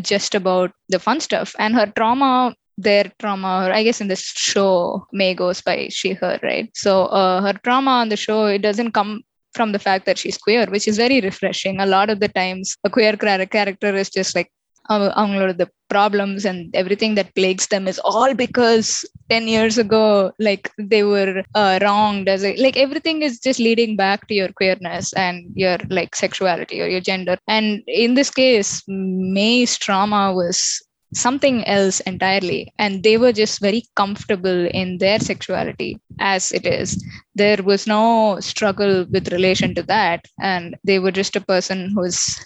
just 0.00 0.34
about 0.34 0.72
the 0.88 0.98
fun 0.98 1.20
stuff. 1.20 1.54
And 1.58 1.74
her 1.74 1.86
trauma 1.86 2.54
their 2.76 3.12
trauma 3.20 3.64
or 3.64 3.72
i 3.72 3.84
guess 3.84 4.00
in 4.00 4.08
this 4.08 4.24
show 4.34 5.06
Mae 5.12 5.32
goes 5.34 5.60
by 5.60 5.88
she 5.90 6.12
her 6.14 6.40
right? 6.42 6.70
So 6.74 7.06
uh, 7.06 7.40
her 7.40 7.52
trauma 7.62 7.92
on 8.02 8.08
the 8.08 8.16
show 8.16 8.46
it 8.46 8.62
doesn't 8.62 8.92
come 8.92 9.22
from 9.54 9.72
the 9.72 9.78
fact 9.78 10.06
that 10.06 10.18
she's 10.18 10.38
queer, 10.38 10.66
which 10.66 10.88
is 10.88 10.96
very 10.96 11.20
refreshing. 11.20 11.80
A 11.80 11.86
lot 11.86 12.10
of 12.10 12.20
the 12.20 12.28
times, 12.28 12.76
a 12.84 12.90
queer 12.90 13.16
character 13.16 13.94
is 13.94 14.10
just 14.10 14.34
like 14.34 14.50
um, 14.90 15.02
அவங்களோட 15.20 15.52
the 15.62 15.68
problems 15.94 16.44
and 16.50 16.74
everything 16.80 17.12
that 17.18 17.34
plagues 17.38 17.66
them 17.72 17.84
is 17.92 17.98
all 18.12 18.32
because 18.34 18.88
10 19.30 19.48
years 19.54 19.76
ago 19.84 20.32
like 20.38 20.70
they 20.92 21.02
were 21.12 21.42
uh, 21.54 21.78
wronged 21.82 22.28
as 22.34 22.42
a, 22.44 22.50
like 22.64 22.76
everything 22.76 23.22
is 23.22 23.38
just 23.46 23.60
leading 23.66 23.92
back 24.04 24.26
to 24.26 24.34
your 24.40 24.50
queerness 24.60 25.12
and 25.26 25.36
your 25.54 25.78
like 25.98 26.14
sexuality 26.24 26.78
or 26.82 26.88
your 26.94 27.04
gender 27.10 27.36
and 27.56 27.82
in 27.86 28.14
this 28.18 28.30
case 28.42 28.82
Mae's 28.88 29.78
trauma 29.84 30.22
was 30.40 30.58
something 31.14 31.66
else 31.66 32.00
entirely. 32.00 32.72
And 32.78 33.02
they 33.02 33.16
were 33.16 33.32
just 33.32 33.60
very 33.60 33.84
comfortable 33.96 34.66
in 34.66 34.98
their 34.98 35.18
sexuality 35.18 36.00
as 36.18 36.52
it 36.52 36.66
is. 36.66 37.04
There 37.34 37.62
was 37.62 37.86
no 37.86 38.38
struggle 38.40 39.06
with 39.10 39.32
relation 39.32 39.74
to 39.76 39.82
that. 39.84 40.24
And 40.40 40.76
they 40.84 40.98
were 40.98 41.12
just 41.12 41.36
a 41.36 41.40
person 41.40 41.90
who's 41.94 42.38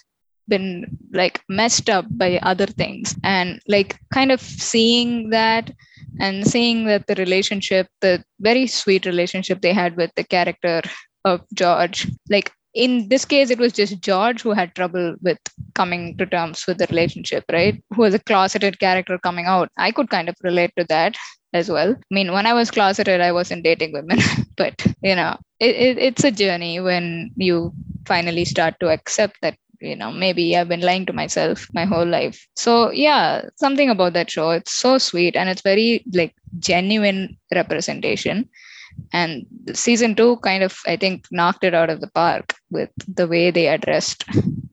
been 0.47 0.97
like 1.11 1.41
messed 1.47 1.89
up 1.89 2.05
by 2.09 2.39
other 2.43 2.65
things. 2.65 3.15
And 3.23 3.59
like 3.67 3.99
kind 4.13 4.31
of 4.31 4.41
seeing 4.41 5.29
that 5.29 5.71
and 6.19 6.45
seeing 6.45 6.85
that 6.85 7.07
the 7.07 7.15
relationship 7.15 7.87
the 8.01 8.23
very 8.39 8.67
sweet 8.67 9.05
relationship 9.05 9.61
they 9.61 9.73
had 9.73 9.95
with 9.95 10.11
the 10.15 10.23
character 10.23 10.81
of 11.25 11.41
george 11.53 12.07
like 12.29 12.51
in 12.73 13.09
this 13.09 13.25
case 13.25 13.49
it 13.49 13.59
was 13.59 13.73
just 13.73 13.99
george 14.01 14.41
who 14.41 14.51
had 14.51 14.73
trouble 14.75 15.15
with 15.21 15.39
coming 15.73 16.15
to 16.17 16.25
terms 16.25 16.65
with 16.67 16.77
the 16.77 16.87
relationship 16.87 17.43
right? 17.51 17.81
Who 17.95 18.01
was 18.03 18.13
a 18.13 18.19
closeted 18.19 18.79
character 18.79 19.17
coming 19.17 19.45
out. 19.45 19.69
I 19.77 19.91
could 19.91 20.09
kind 20.09 20.29
of 20.29 20.35
relate 20.43 20.71
to 20.77 20.85
that 20.89 21.15
as 21.53 21.69
well. 21.69 21.91
I 21.91 22.13
mean 22.13 22.31
when 22.31 22.45
i 22.45 22.53
was 22.53 22.71
closeted 22.71 23.21
i 23.21 23.31
wasn't 23.31 23.63
dating 23.63 23.93
women 23.93 24.19
but 24.57 24.75
you 25.01 25.15
know 25.15 25.37
it, 25.59 25.75
it, 25.75 25.97
it's 25.97 26.23
a 26.23 26.31
journey 26.31 26.79
when 26.79 27.31
you 27.35 27.73
finally 28.05 28.45
start 28.45 28.75
to 28.79 28.89
accept 28.89 29.37
that 29.41 29.55
you 29.81 29.95
know 29.95 30.11
maybe 30.11 30.55
i've 30.55 30.67
been 30.67 30.81
lying 30.81 31.05
to 31.05 31.13
myself 31.13 31.67
my 31.73 31.85
whole 31.85 32.05
life. 32.05 32.47
So 32.55 32.91
yeah 32.91 33.45
something 33.55 33.89
about 33.89 34.13
that 34.13 34.29
show 34.29 34.51
it's 34.51 34.73
so 34.73 34.97
sweet 34.97 35.35
and 35.35 35.49
it's 35.49 35.61
very 35.61 36.03
like 36.13 36.35
genuine 36.59 37.37
representation 37.53 38.49
and 39.13 39.45
season 39.73 40.15
two 40.15 40.37
kind 40.37 40.63
of 40.63 40.77
i 40.87 40.95
think 40.95 41.25
knocked 41.31 41.63
it 41.63 41.73
out 41.73 41.89
of 41.89 42.01
the 42.01 42.11
park 42.11 42.55
with 42.69 42.89
the 43.07 43.27
way 43.27 43.51
they 43.51 43.67
addressed 43.67 44.23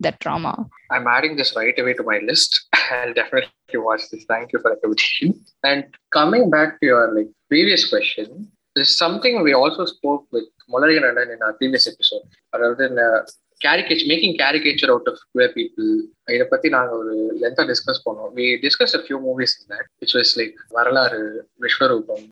that 0.01 0.21
trauma. 0.21 0.67
I'm 0.91 1.07
adding 1.07 1.37
this 1.37 1.57
right 1.57 1.77
away 1.79 1.95
to 1.95 2.03
my 2.03 2.19
list. 2.19 2.67
I'll 2.93 3.15
definitely 3.15 3.49
watch 3.75 4.03
this. 4.13 4.25
Thank 4.29 4.53
you 4.53 4.59
for 4.61 4.71
the 4.71 4.81
invitation 4.85 5.43
and 5.65 5.85
coming 6.13 6.51
back 6.51 6.79
to 6.81 6.87
your 6.87 7.15
like 7.15 7.29
previous 7.49 7.89
question 7.89 8.53
this 8.77 8.91
is 8.91 8.99
something 8.99 9.43
we 9.43 9.55
also 9.55 9.87
spoke 9.87 10.27
with 10.31 10.45
Mulari 10.71 10.97
and 10.99 11.07
Anand 11.07 11.35
in 11.35 11.43
our 11.43 11.55
previous 11.55 11.87
episode 11.89 12.23
rather 12.53 12.75
than 12.75 12.99
uh, 12.99 13.23
caricature 13.63 14.07
making 14.07 14.37
caricature 14.37 14.93
out 14.93 15.07
of 15.07 15.19
queer 15.33 15.51
people 15.53 16.03
இதை 16.33 16.47
பத்தி 16.51 16.69
நாங்க 16.69 16.97
ஒரு 16.97 17.13
லென்த்தா 17.41 17.65
discuss 17.71 18.01
பண்ணோம். 18.05 18.31
We 18.35 18.47
discuss 18.63 18.95
a 18.95 19.03
few 19.03 19.19
movies 19.27 19.55
that 19.69 19.89
which 20.01 20.15
was 20.15 20.33
like 20.37 20.55
Varalaru 20.69 21.49
Vishwaroopam. 21.61 22.25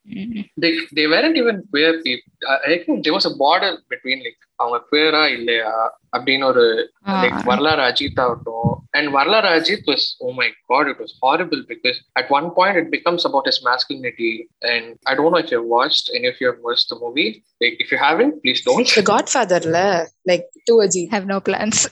They 0.60 1.08
weren't 1.08 1.36
even 1.36 1.60
queer 1.72 2.00
people 2.06 3.00
they 3.04 3.12
was 3.16 3.28
a 3.30 3.34
border 3.42 3.78
between 3.90 4.24
like 4.26 4.42
அவங்க 4.56 4.78
குயரா 4.90 5.22
இல்லையா 5.32 6.00
அப்படின்னு 6.16 6.44
ஒரு 6.44 6.92
லைக் 7.06 7.44
வரலாறு 7.44 7.82
அஜித் 7.82 8.20
ஆகட்டும். 8.24 8.72
And 8.90 9.10
Varalaru 9.10 9.48
Ajith 9.48 9.86
was 9.86 10.06
oh 10.18 10.32
my 10.32 10.48
god 10.66 10.86
it 10.86 10.98
was 10.98 11.14
horrible 11.26 11.62
because 11.72 11.98
at 12.12 12.26
one 12.28 12.50
point 12.54 12.78
it 12.78 12.92
becomes 12.94 13.26
about 13.30 13.46
is 13.46 13.62
masculinity 13.66 14.32
and 14.58 14.96
I 15.02 15.16
don't 15.16 15.30
know 15.30 15.38
if 15.38 15.50
you 15.50 15.64
watch 15.68 16.10
any 16.10 16.30
of 16.32 16.40
you 16.40 16.52
watch 16.62 16.86
the 16.88 16.96
movie 17.00 17.26
like 17.64 17.80
if 17.84 17.90
you 17.90 17.98
haven't 17.98 18.36
please 18.42 18.62
don't 18.70 19.02
got 19.02 19.30
ஃாதர்ல 19.34 20.06
like 20.28 20.46
to 20.64 20.82
Ajith 20.82 21.10
have 21.10 21.24
no 21.24 21.40
plans 21.48 21.82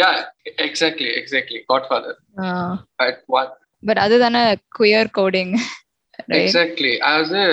yeah 0.00 0.14
exactly 0.58 1.10
exactly 1.20 1.60
Godfather 1.70 2.14
uh, 2.38 2.72
at 3.00 3.18
one 3.30 3.50
but 3.82 3.98
other 3.98 4.18
than 4.18 4.34
a 4.36 4.48
queer 4.72 5.04
coding 5.10 5.50
right 6.28 6.40
Exactly. 6.40 6.90
As 7.10 7.28
a 7.34 7.44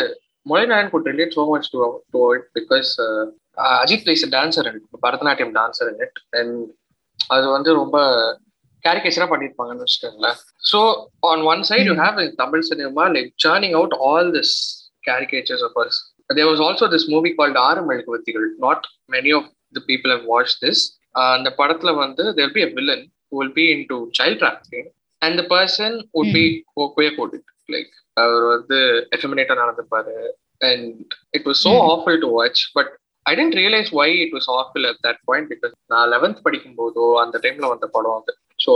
Moynihan 0.46 0.90
could 0.92 1.06
relate 1.06 1.32
so 1.34 1.44
much 1.46 1.66
to, 1.72 1.80
to 2.14 2.20
it 2.32 2.44
because 2.54 2.90
uh, 3.00 3.24
uh, 3.58 3.76
Ajit 3.84 4.04
plays 4.04 4.24
a 4.24 4.30
dancer 4.30 4.64
in 4.70 4.76
it, 4.78 4.84
Bharatanatyam 5.06 5.54
dancer 5.58 5.86
in 5.92 5.98
it. 6.06 6.14
And 6.40 6.52
அது 7.20 7.46
வந்து 7.54 7.70
ரொம்ப 7.80 7.98
கேரிகேச்சராக 8.84 9.30
பண்ணியிருப்பாங்கன்னு 9.32 9.86
வச்சுக்கோங்களேன் 9.86 10.38
so 10.72 10.80
on 11.30 11.44
one 11.52 11.64
side 11.70 11.88
you 11.90 11.96
Mm. 11.96 12.04
Have 12.04 12.20
in 12.26 12.36
Tamil 12.44 12.66
cinema 12.72 13.06
like 13.16 13.32
churning 13.46 13.74
out 13.80 13.96
all 14.10 14.30
this 14.38 14.54
caricatures 15.04 15.62
of 15.62 15.74
us. 15.84 15.96
There 16.30 16.50
was 16.52 16.62
also 16.66 16.86
this 16.96 17.06
movie 17.14 17.34
called 17.40 17.58
Aaru 17.68 17.82
Mezhuguvarthigal 17.90 18.48
not 18.66 18.86
many 19.16 19.34
of 19.40 19.48
the 19.78 19.84
people 19.90 20.14
have 20.16 20.26
watch 20.34 20.56
this 20.64 20.84
அந்த 21.34 21.50
படத்துல 21.58 21.92
வந்து 21.96 22.24
there 22.34 22.54
be 22.54 22.62
a 22.62 22.72
villain 22.74 23.06
will 23.32 23.54
be 23.54 23.66
in 23.72 23.86
to 23.90 23.98
child 24.20 24.42
trafficking 24.42 24.88
and 25.22 25.38
the 25.40 25.46
person 25.54 25.96
would 26.14 26.34
be 26.36 26.46
queer 26.96 27.12
coded. 27.18 27.44
Like 27.70 27.92
அவர் 28.18 28.44
வந்து 28.52 28.78
எஃபமினேட்டா 29.16 29.56
நடந்திருப்பாரு 29.62 30.14
and 30.62 31.02
it 31.32 31.48
was 31.48 31.64
so. 31.66 31.72
Awful 31.94 32.20
to 32.24 32.30
watch 32.38 32.62
but 32.74 32.92
I 33.26 33.34
didn't 33.36 33.58
realise 33.62 33.90
why 33.94 34.10
it 34.24 34.34
was 34.38 34.50
awful 34.56 34.86
at 34.90 35.02
that 35.08 35.22
point 35.26 35.50
because 35.54 35.74
நான் 35.94 36.10
eleventh 36.14 36.42
படிக்கும் 36.46 36.78
போதோ 36.78 37.06
அந்த 37.24 37.38
டைம்ல 37.44 37.68
வந்த 37.74 37.88
படம் 37.96 38.18
அது. 38.20 38.34
So 38.60 38.74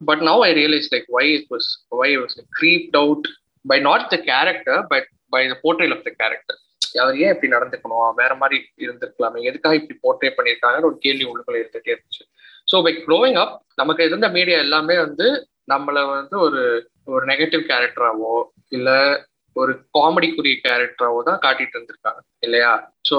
but 0.00 0.22
now 0.28 0.42
I 0.46 0.52
realise 0.54 0.88
like 0.94 1.08
why 1.16 1.26
it 1.36 1.48
was 1.50 1.68
why 2.00 2.10
was 2.16 2.36
creeped 2.58 2.98
out 3.02 3.28
by 3.64 3.78
not 3.88 4.06
the 4.12 4.18
character 4.30 4.82
but 4.92 5.08
by 5.32 5.42
the 5.52 5.56
portrayal 5.64 5.94
of 5.96 6.04
the 6.04 6.12
character 6.20 6.58
அவர் 6.94 7.18
ஏன் 7.22 7.32
இப்படி 7.34 7.50
நடந்துக்கணும்? 7.54 8.16
வேற 8.20 8.32
மாதிரி 8.34 8.56
இருந்திருக்கலாமே. 8.84 9.44
எதுக்காக 9.48 9.78
இப்படி 9.80 9.96
போர்ட்ரே 10.02 10.30
பண்ணியிருக்காங்கன்னு 10.36 10.90
ஒரு 10.90 10.98
கேள்வி 10.98 11.24
உள்ளுக்குள்ள 11.24 11.60
இருந்துகிட்டே 11.60 11.94
இருந்துச்சு. 11.94 12.24
ஸோ 12.68 12.76
பை 12.86 12.92
க்ரோவிங் 13.06 13.38
அப் 13.42 13.54
நமக்கு 13.74 14.08
இருந்த 14.08 14.28
மீடியா 14.36 14.58
எல்லாமே 14.58 14.96
வந்து 15.04 15.26
நம்மள 15.72 16.00
வந்து 16.10 16.36
ஒரு 16.46 16.60
ஒரு 17.08 17.24
நெகட்டிவ் 17.26 17.62
கேரக்டராவோ 17.70 18.34
இல்ல 18.72 18.90
ஒரு 19.56 19.72
காமெடிக்குரிய 19.98 20.54
கேரக்டராவோ 20.64 21.20
தான் 21.28 21.42
காட்டிட்டு 21.44 21.76
இருந்திருக்காங்க 21.76 22.20
இல்லையா? 22.46 22.72
So 23.10 23.18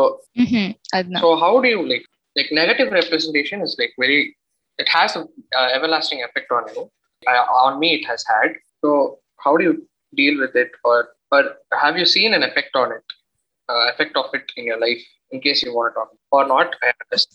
so 1.24 1.30
how 1.44 1.60
to 1.66 1.86
like 1.92 2.06
like 2.36 2.52
negative 2.60 2.92
representation 3.00 3.64
is 3.68 3.78
like 3.82 3.96
very 4.04 4.20
it 4.80 4.92
has 4.96 5.16
everlasting 5.96 6.24
effect 6.28 6.54
on 6.58 6.68
you 6.74 6.84
on 7.62 7.80
me 7.84 7.90
it 7.98 8.08
has 8.12 8.26
had 8.34 8.56
so 8.84 8.92
how 9.46 9.58
do 9.62 9.66
you 9.68 9.74
deal 10.14 10.40
with 10.44 10.58
it 10.64 10.76
or 10.92 11.06
but 11.36 11.50
have 11.84 11.98
you 12.02 12.08
seen 12.16 12.36
an 12.40 12.48
effect 12.50 12.78
on 12.84 12.94
it 12.98 13.14
uh, 13.70 13.90
effect 13.92 14.16
of 14.16 14.26
it 14.34 14.52
in 14.56 14.66
your 14.66 14.80
life 14.80 15.02
in 15.32 15.42
case 15.42 15.62
you 15.64 15.74
want 15.74 15.94
to 15.94 16.00
talk 16.00 16.10
or 16.32 16.48
not. 16.48 16.76
I 16.84 16.92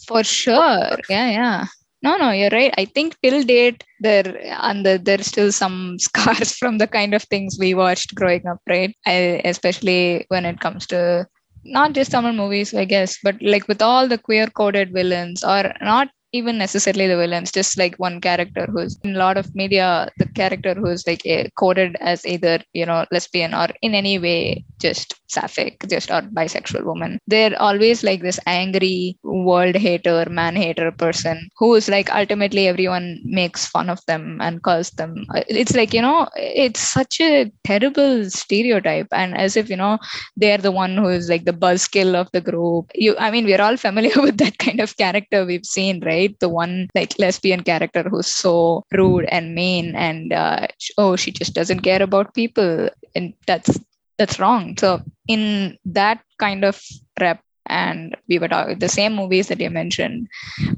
for 0.06 0.24
sure. 0.24 0.96
Yeah 1.08 1.30
yeah. 1.30 1.66
No 2.02 2.16
no 2.16 2.30
you're 2.30 2.50
right. 2.50 2.74
I 2.76 2.84
think 2.84 3.16
till 3.22 3.42
date 3.42 3.84
there 4.00 4.24
and 4.60 4.84
the, 4.84 5.00
there's 5.02 5.26
still 5.26 5.52
some 5.52 5.98
scars 6.06 6.56
from 6.56 6.78
the 6.78 6.86
kind 6.86 7.14
of 7.14 7.22
things 7.24 7.58
we 7.58 7.74
watched 7.74 8.14
growing 8.14 8.46
up 8.46 8.58
right? 8.68 8.94
I, 9.06 9.40
especially 9.44 10.26
when 10.28 10.44
it 10.44 10.60
comes 10.60 10.86
to 10.88 11.26
not 11.64 11.92
just 11.92 12.10
Tamil 12.10 12.32
movies 12.32 12.74
i 12.74 12.84
guess 12.84 13.18
but 13.22 13.36
like 13.40 13.68
with 13.68 13.80
all 13.80 14.08
the 14.08 14.18
queer 14.18 14.46
coded 14.48 14.92
villains 14.92 15.44
or 15.44 15.72
not 15.80 16.08
even 16.32 16.58
necessarily 16.58 17.06
the 17.06 17.16
villains 17.16 17.52
just 17.52 17.78
like 17.78 17.94
one 17.96 18.20
character 18.20 18.66
who's 18.72 18.98
in 19.04 19.14
a 19.14 19.18
lot 19.18 19.36
of 19.36 19.54
media 19.54 20.08
the 20.18 20.26
character 20.26 20.74
who's 20.74 21.06
like 21.06 21.22
eh, 21.26 21.48
coded 21.56 21.96
as 22.00 22.24
either 22.26 22.58
you 22.72 22.86
know 22.86 23.04
lesbian 23.10 23.54
or 23.54 23.68
in 23.82 23.94
any 23.94 24.18
way 24.18 24.64
just 24.80 25.14
sapphic 25.28 25.86
just 25.88 26.10
or 26.10 26.22
bisexual 26.38 26.84
woman. 26.84 27.18
They're 27.26 27.56
always 27.60 28.02
like 28.02 28.22
this 28.22 28.40
angry 28.46 29.16
world 29.22 29.76
hater 29.76 30.26
man 30.28 30.56
hater 30.56 30.90
person 30.90 31.48
who 31.58 31.74
is 31.74 31.88
like 31.88 32.14
ultimately 32.14 32.68
everyone 32.68 33.20
makes 33.24 33.66
fun 33.66 33.88
of 33.88 34.00
them 34.06 34.40
and 34.40 34.62
calls 34.62 34.90
them 34.90 35.24
uh, 35.34 35.42
it's 35.48 35.74
like 35.74 35.94
you 35.94 36.02
know 36.02 36.28
it's 36.36 36.80
such 36.80 37.20
a 37.20 37.50
terrible 37.64 38.28
stereotype. 38.30 39.08
And 39.12 39.36
as 39.36 39.56
if 39.56 39.70
you 39.70 39.76
know 39.76 39.98
they're 40.36 40.58
the 40.58 40.72
one 40.72 40.96
who 40.96 41.08
is 41.08 41.28
like 41.28 41.44
the 41.44 41.52
buzzkill 41.52 42.14
of 42.14 42.30
the 42.32 42.40
group. 42.40 42.90
You 42.94 43.16
i 43.18 43.30
mean 43.30 43.44
we're 43.44 43.62
all 43.62 43.76
familiar 43.76 44.20
with 44.26 44.38
that 44.38 44.58
kind 44.58 44.80
of 44.80 44.96
character 44.96 45.44
we've 45.44 45.66
seen 45.66 46.04
right 46.04 46.21
the 46.40 46.48
one 46.48 46.88
like 46.94 47.18
lesbian 47.18 47.62
character 47.62 48.02
who's 48.02 48.26
so 48.26 48.84
rude 48.92 49.26
and 49.26 49.54
mean 49.54 49.94
and 49.94 50.32
uh, 50.32 50.66
oh 50.98 51.16
she 51.16 51.30
just 51.30 51.54
doesn't 51.54 51.80
care 51.80 52.02
about 52.02 52.34
people 52.34 52.88
and 53.14 53.34
that's 53.46 53.78
that's 54.18 54.38
wrong 54.38 54.76
so 54.78 55.00
in 55.28 55.76
that 55.84 56.20
kind 56.38 56.64
of 56.64 56.80
rep 57.20 57.40
and 57.66 58.16
we 58.28 58.38
were 58.38 58.48
talking 58.48 58.78
the 58.78 58.88
same 58.88 59.14
movies 59.14 59.48
that 59.48 59.60
you 59.60 59.70
mentioned 59.70 60.28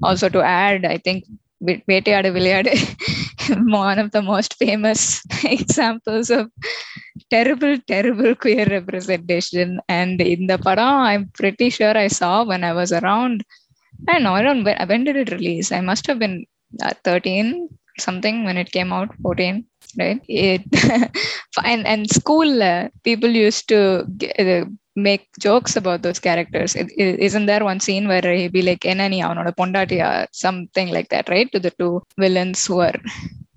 also 0.02 0.28
to 0.28 0.42
add 0.42 0.84
i 0.84 0.98
think 0.98 1.24
Vettaiyaadu 1.62 2.30
Vilaiyaadu, 2.36 2.74
one 3.72 3.98
of 3.98 4.10
the 4.10 4.22
most 4.22 4.54
famous 4.54 5.22
examples 5.44 6.30
of 6.30 6.50
terrible, 7.30 7.78
terrible 7.86 8.34
queer 8.34 8.66
representation. 8.66 9.80
And 9.88 10.20
in 10.20 10.46
the 10.46 10.58
padam, 10.58 11.00
I'm 11.10 11.28
pretty 11.28 11.70
sure 11.70 11.96
I 11.96 12.08
saw 12.08 12.44
when 12.44 12.64
I 12.64 12.72
was 12.72 12.92
around. 12.92 13.44
I 14.08 14.12
don't 14.14 14.23
know. 14.23 14.34
I 14.34 14.42
don't. 14.42 14.64
When, 14.64 14.76
when 14.88 15.04
did 15.04 15.16
it 15.16 15.30
release? 15.30 15.73
I 15.73 15.80
must 15.80 16.06
have 16.06 16.18
been 16.18 16.44
uh, 16.82 16.92
13 17.04 17.68
something 17.99 18.44
when 18.44 18.56
it 18.56 18.73
came 18.73 18.92
out. 18.92 19.11
14, 19.23 19.64
right? 19.99 20.20
It 20.28 20.62
and 21.64 21.87
and 21.87 22.08
school 22.11 22.62
uh, 22.62 22.88
people 23.02 23.30
used 23.30 23.68
to 23.68 24.04
g- 24.16 24.32
uh, 24.38 24.64
make 24.96 25.28
jokes 25.40 25.76
about 25.76 26.02
those 26.02 26.18
characters. 26.18 26.76
Isn't 26.76 27.46
there 27.46 27.64
one 27.64 27.80
scene 27.80 28.06
where 28.08 28.23
he'd 28.37 28.52
be 28.52 28.62
like, 28.62 28.80
"Enani 28.80 29.20
avanoda 29.26 29.54
pondatiya," 29.61 30.26
something 30.32 30.88
like 30.88 31.08
that, 31.11 31.28
right? 31.28 31.50
To 31.52 31.61
the 31.61 31.70
two 31.70 32.02
villains 32.18 32.66
who 32.66 32.80
are 32.80 32.94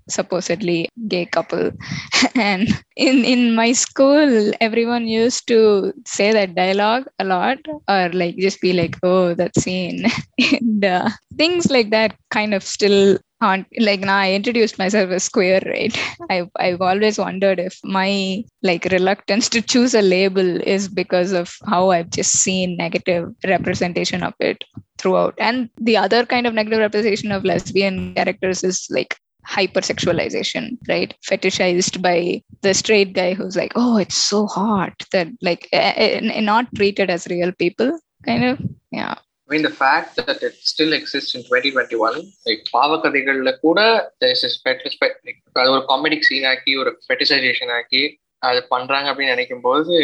supposedly 0.08 0.88
gay 1.08 1.26
couple. 1.26 1.70
And 2.34 2.68
in 2.96 3.24
in 3.24 3.54
my 3.54 3.72
school 3.72 4.52
everyone 4.60 5.06
used 5.06 5.46
to 5.48 5.92
say 6.06 6.32
that 6.32 6.54
dialogue 6.54 7.06
a 7.18 7.24
lot 7.24 7.58
or 7.88 8.10
like 8.12 8.36
just 8.36 8.60
be 8.60 8.72
like 8.72 8.96
oh 9.02 9.34
that 9.34 9.58
scene. 9.58 10.06
And 10.58 10.84
uh, 10.84 11.08
things 11.36 11.70
like 11.70 11.90
that 11.90 12.16
kind 12.30 12.54
of 12.54 12.62
still 12.62 13.18
aren't 13.40 13.66
like 13.78 14.00
now 14.00 14.16
i 14.16 14.32
introduced 14.32 14.78
myself 14.78 15.10
as 15.10 15.28
queer 15.28 15.60
right? 15.66 15.96
I've 16.30 16.48
i've 16.56 16.80
always 16.80 17.18
wondered 17.18 17.60
if 17.60 17.78
my 17.84 18.42
like 18.64 18.84
reluctance 18.86 19.48
to 19.50 19.62
choose 19.62 19.94
a 19.94 20.02
label 20.02 20.60
is 20.62 20.88
because 20.88 21.30
of 21.30 21.54
how 21.64 21.90
i've 21.90 22.10
just 22.10 22.32
seen 22.32 22.76
negative 22.76 23.32
representation 23.46 24.24
of 24.24 24.34
it 24.40 24.64
throughout. 24.98 25.34
And 25.38 25.70
the 25.78 25.96
other 25.96 26.26
kind 26.26 26.46
of 26.46 26.54
negative 26.54 26.80
representation 26.80 27.32
of 27.32 27.44
lesbian 27.44 28.14
characters 28.14 28.62
is 28.62 28.86
like 28.90 29.16
hypersexualization, 29.47 30.77
right? 30.87 31.13
Fetishized 31.29 32.01
by 32.01 32.41
the 32.61 32.73
straight 32.73 33.13
guy 33.13 33.33
who's 33.33 33.55
like, 33.55 33.73
oh, 33.75 33.97
it's 33.97 34.15
so 34.15 34.47
hot 34.47 34.93
that 35.11 35.27
like 35.41 35.67
eh, 35.71 35.93
eh, 35.97 36.41
not 36.41 36.73
treated 36.75 37.09
as 37.09 37.27
real 37.27 37.51
people, 37.53 37.99
kind 38.25 38.45
of. 38.45 38.59
Yeah. 38.91 39.15
I 39.49 39.53
mean, 39.53 39.63
the 39.63 39.69
fact 39.69 40.15
that 40.15 40.41
it 40.41 40.55
still 40.61 40.93
exists 40.93 41.35
in 41.35 41.41
2021, 41.43 42.15
like 42.47 42.63
பாவக்கதைகள்ல 42.75 43.51
கூட 43.65 43.79
there's 44.21 44.41
this 44.45 44.55
fetish, 44.65 44.95
like, 45.01 45.37
அது 45.59 45.71
ஒரு 45.75 45.83
comedic 45.91 46.27
scene 46.29 46.47
ஆக்கி 46.53 46.73
ஒரு 46.83 46.91
ஃபெட்டிசைசேஷன் 47.07 47.73
ஆக்கி 47.79 48.03
அது 48.49 48.61
பண்றாங்க 48.73 49.07
அப்படின்னு 49.11 49.35
நினைக்கும் 49.35 49.65
போது 49.67 49.95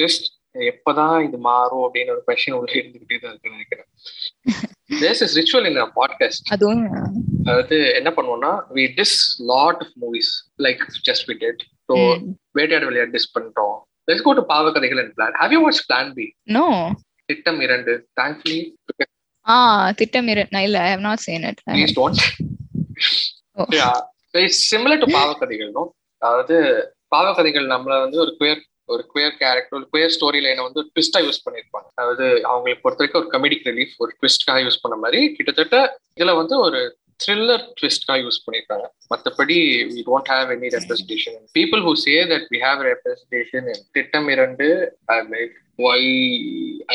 ஜஸ்ட் 0.00 0.26
எப்பதான் 0.70 1.16
இது 1.26 1.38
மாறும் 1.48 1.84
அப்படின்னு 1.86 2.14
ஒரு 2.14 2.22
கொஸ்டின் 2.28 2.56
உள்ள 2.58 2.70
இருந்துகிட்டே 2.80 3.18
தான் 3.22 3.32
இருக்குன்னு 3.32 3.58
நினைக்கிறேன் 3.58 3.88
there's 4.99 5.21
is 5.25 5.35
ritual 5.39 5.67
in 5.69 5.79
podcast 5.95 6.49
அதுவும் 6.55 6.83
அதாவது 7.43 7.77
என்ன 7.99 8.09
பண்ணுவோம்னா 8.17 8.51
we 8.77 8.85
diss 8.99 9.17
lot 9.51 9.81
of 9.85 9.93
movies 9.99 10.31
like 10.59 10.83
just 11.09 11.25
we 11.29 11.35
did 11.35 11.61
so 11.89 11.95
Vettaiyaadu 12.55 12.89
Vilaiyaadu 12.89 13.15
diss 13.17 13.31
பண்ணிட்டோம் 13.35 13.77
let's 14.07 14.25
go 14.27 14.33
to 14.33 14.45
Paavakadhaigal 14.51 15.01
and 15.03 15.13
plan 15.17 15.37
have 15.41 15.55
you 15.57 15.61
watch 15.61 15.81
plan 15.89 16.11
B 16.13 16.27
no. 16.51 16.65
Thittam 17.29 17.61
Irandu. 17.61 17.93
Thankfully 18.21 18.61
Ah, 19.45 19.93
திட்டமிர 19.99 20.39
இல்ல 20.61 20.77
I 20.79 20.89
have 20.91 21.05
not 21.05 21.21
seen 21.21 21.45
it 21.51 21.61
please 21.67 21.95
don't 21.99 22.23
Oh. 23.57 23.65
It's 24.39 24.59
similar 24.71 24.99
to 24.99 25.07
Paavakadhaigal 25.15 25.71
no 25.71 25.83
அதாவது 26.21 26.55
பாவக்கதைகள் 27.07 27.65
நம்மள 27.67 27.93
வந்து 28.01 28.17
ஒரு 28.19 28.31
queer 28.39 28.61
ஒரு 28.93 29.03
queer 29.13 29.35
character 29.41 29.77
ஒரு 29.79 29.87
queer 29.93 30.13
story 30.15 30.39
லைனை 30.45 30.63
வந்து 30.67 30.81
ட்விஸ்டா 30.93 31.19
யூஸ் 31.27 31.43
பண்ணிருப்பாங்க. 31.45 31.87
அதாவது 31.99 32.25
அவங்களுக்கு 32.51 32.83
பொறுத்த 32.85 33.01
வரைக்கும் 33.03 33.21
ஒரு 33.23 33.29
கமெடிக் 33.35 33.67
ரிலீஃப் 33.69 33.95
ஒரு 34.05 34.13
ட்விஸ்ட்காக 34.19 34.63
யூஸ் 34.65 34.81
பண்ண 34.85 34.97
மாதிரி 35.03 35.21
கிட்டத்தட்ட 35.37 35.77
இதுல 36.19 36.35
வந்து 36.41 36.57
ஒரு 36.65 36.81
த்ரில்லர் 37.23 37.65
ட்விஸ்டா 37.79 38.13
யூஸ் 38.23 38.43
பண்ணிருக்காங்க. 38.45 38.85
மற்றபடி 39.11 39.57
we 39.95 40.01
don't 40.07 40.31
have 40.33 40.51
any 40.55 40.69
representation 40.77 41.37
people 41.57 41.83
who 41.87 41.93
say 42.05 42.15
that 42.31 42.47
we 42.53 42.59
have 42.67 42.81
representation 42.89 43.69
Thittam 43.97 44.29
Irandu 44.35 44.67
like 45.35 45.55
why 45.89 46.07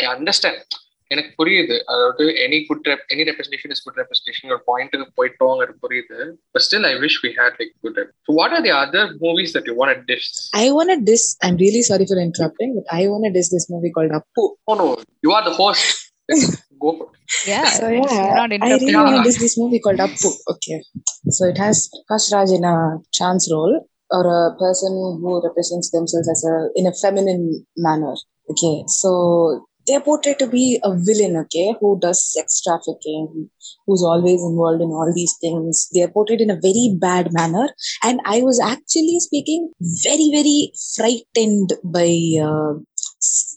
I 0.01 0.03
understand 0.15 0.75
எனக்கு 1.14 1.32
புரியுது 1.40 1.76
அதாவது 1.92 2.26
any 2.44 2.58
good 2.68 2.86
any 3.14 3.24
representation 3.30 3.72
is 3.76 3.82
good 3.86 3.98
representation 4.02 4.52
ஒரு 4.56 4.62
பாயிண்ட்டுக்கு 4.70 5.08
போயிட்டோங்கிறது 5.20 5.76
புரியுது 5.86 6.18
but 6.54 6.64
still 6.68 6.88
I 6.92 6.94
wish 7.06 7.18
we 7.26 7.32
had 7.40 7.58
like 7.62 7.74
good 7.86 8.00
so 8.28 8.36
what 8.40 8.54
are 8.58 8.64
the 8.68 8.74
other 8.84 9.10
movies 9.26 9.54
that 9.58 9.68
you 9.72 9.76
want 9.82 10.06
dish 10.12 10.30
I 10.64 10.70
want 10.78 10.90
to 10.94 10.98
diss. 11.10 11.26
I'm 11.46 11.58
really 11.66 11.84
sorry 11.90 12.06
for 12.12 12.18
interrupting, 12.28 12.72
but 12.78 12.88
I 13.00 13.08
want 13.12 13.26
to 13.28 13.32
diss 13.38 13.50
this 13.56 13.68
movie 13.74 13.92
called 13.98 14.14
Appu. 14.20 14.44
Oh 14.70 14.76
no, 14.82 14.88
you 15.26 15.34
are 15.38 15.44
the 15.50 15.56
host. 15.62 15.86
Go 16.84 16.92
for 17.00 17.06
it. 17.08 17.18
Yeah. 17.50 17.66
So 17.78 17.84
you're 17.96 18.08
yeah, 18.14 18.32
not 18.40 18.54
I 18.56 18.60
really 18.64 18.70
interrupting 18.70 18.98
want 19.00 19.12
me. 19.12 19.20
to 19.20 19.26
diss 19.28 19.40
this 19.46 19.56
movie 19.62 19.82
called 19.86 20.02
Appu. 20.08 20.30
Okay, 20.54 20.78
so 21.38 21.42
it 21.54 21.60
has 21.66 21.78
Prakash 21.96 22.28
Raj 22.36 22.52
in 22.58 22.66
a 22.74 22.78
trans 23.18 23.46
role 23.56 23.76
or 24.12 24.22
a 24.38 24.44
person 24.64 24.94
who 25.22 25.34
represents 25.48 25.90
themselves 25.98 26.30
as 26.36 26.44
a 26.54 26.56
in 26.82 26.88
a 26.88 26.96
feminine 27.04 27.46
manner. 27.88 28.16
Okay, 28.54 28.76
so 29.00 29.12
they're 29.87 30.01
portrayed 30.01 30.39
to 30.39 30.47
be 30.47 30.81
a 30.83 30.95
villain. 30.95 31.37
Okay, 31.37 31.75
who 31.81 31.99
does 32.01 32.25
sex 32.33 32.63
trafficking, 32.63 33.51
who's 33.87 34.03
always 34.03 34.43
involved 34.43 34.83
in 34.83 34.89
all 34.89 35.13
these 35.15 35.35
things. 35.41 35.89
They're 35.93 36.09
portrayed 36.09 36.41
in 36.41 36.51
a 36.51 36.61
very 36.61 36.97
bad 36.99 37.33
manner, 37.33 37.69
and 38.03 38.21
I 38.25 38.43
was 38.43 38.61
actually 38.61 39.21
speaking 39.21 39.71
very 39.81 40.31
very 40.33 40.73
frightened 40.97 41.75
by. 41.85 42.11
Uh, 42.43 42.81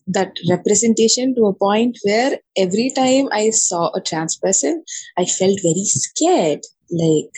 that 0.08 0.32
representation 0.50 1.36
to 1.36 1.46
a 1.46 1.54
point 1.54 1.98
where 2.04 2.40
every 2.58 2.92
time 2.96 3.28
I 3.32 3.52
saw 3.52 3.92
a 3.94 4.02
trans 4.02 4.36
person, 4.38 4.84
I 5.18 5.26
felt 5.26 5.60
very 5.62 5.86
scared. 5.86 6.62
Like 6.90 7.32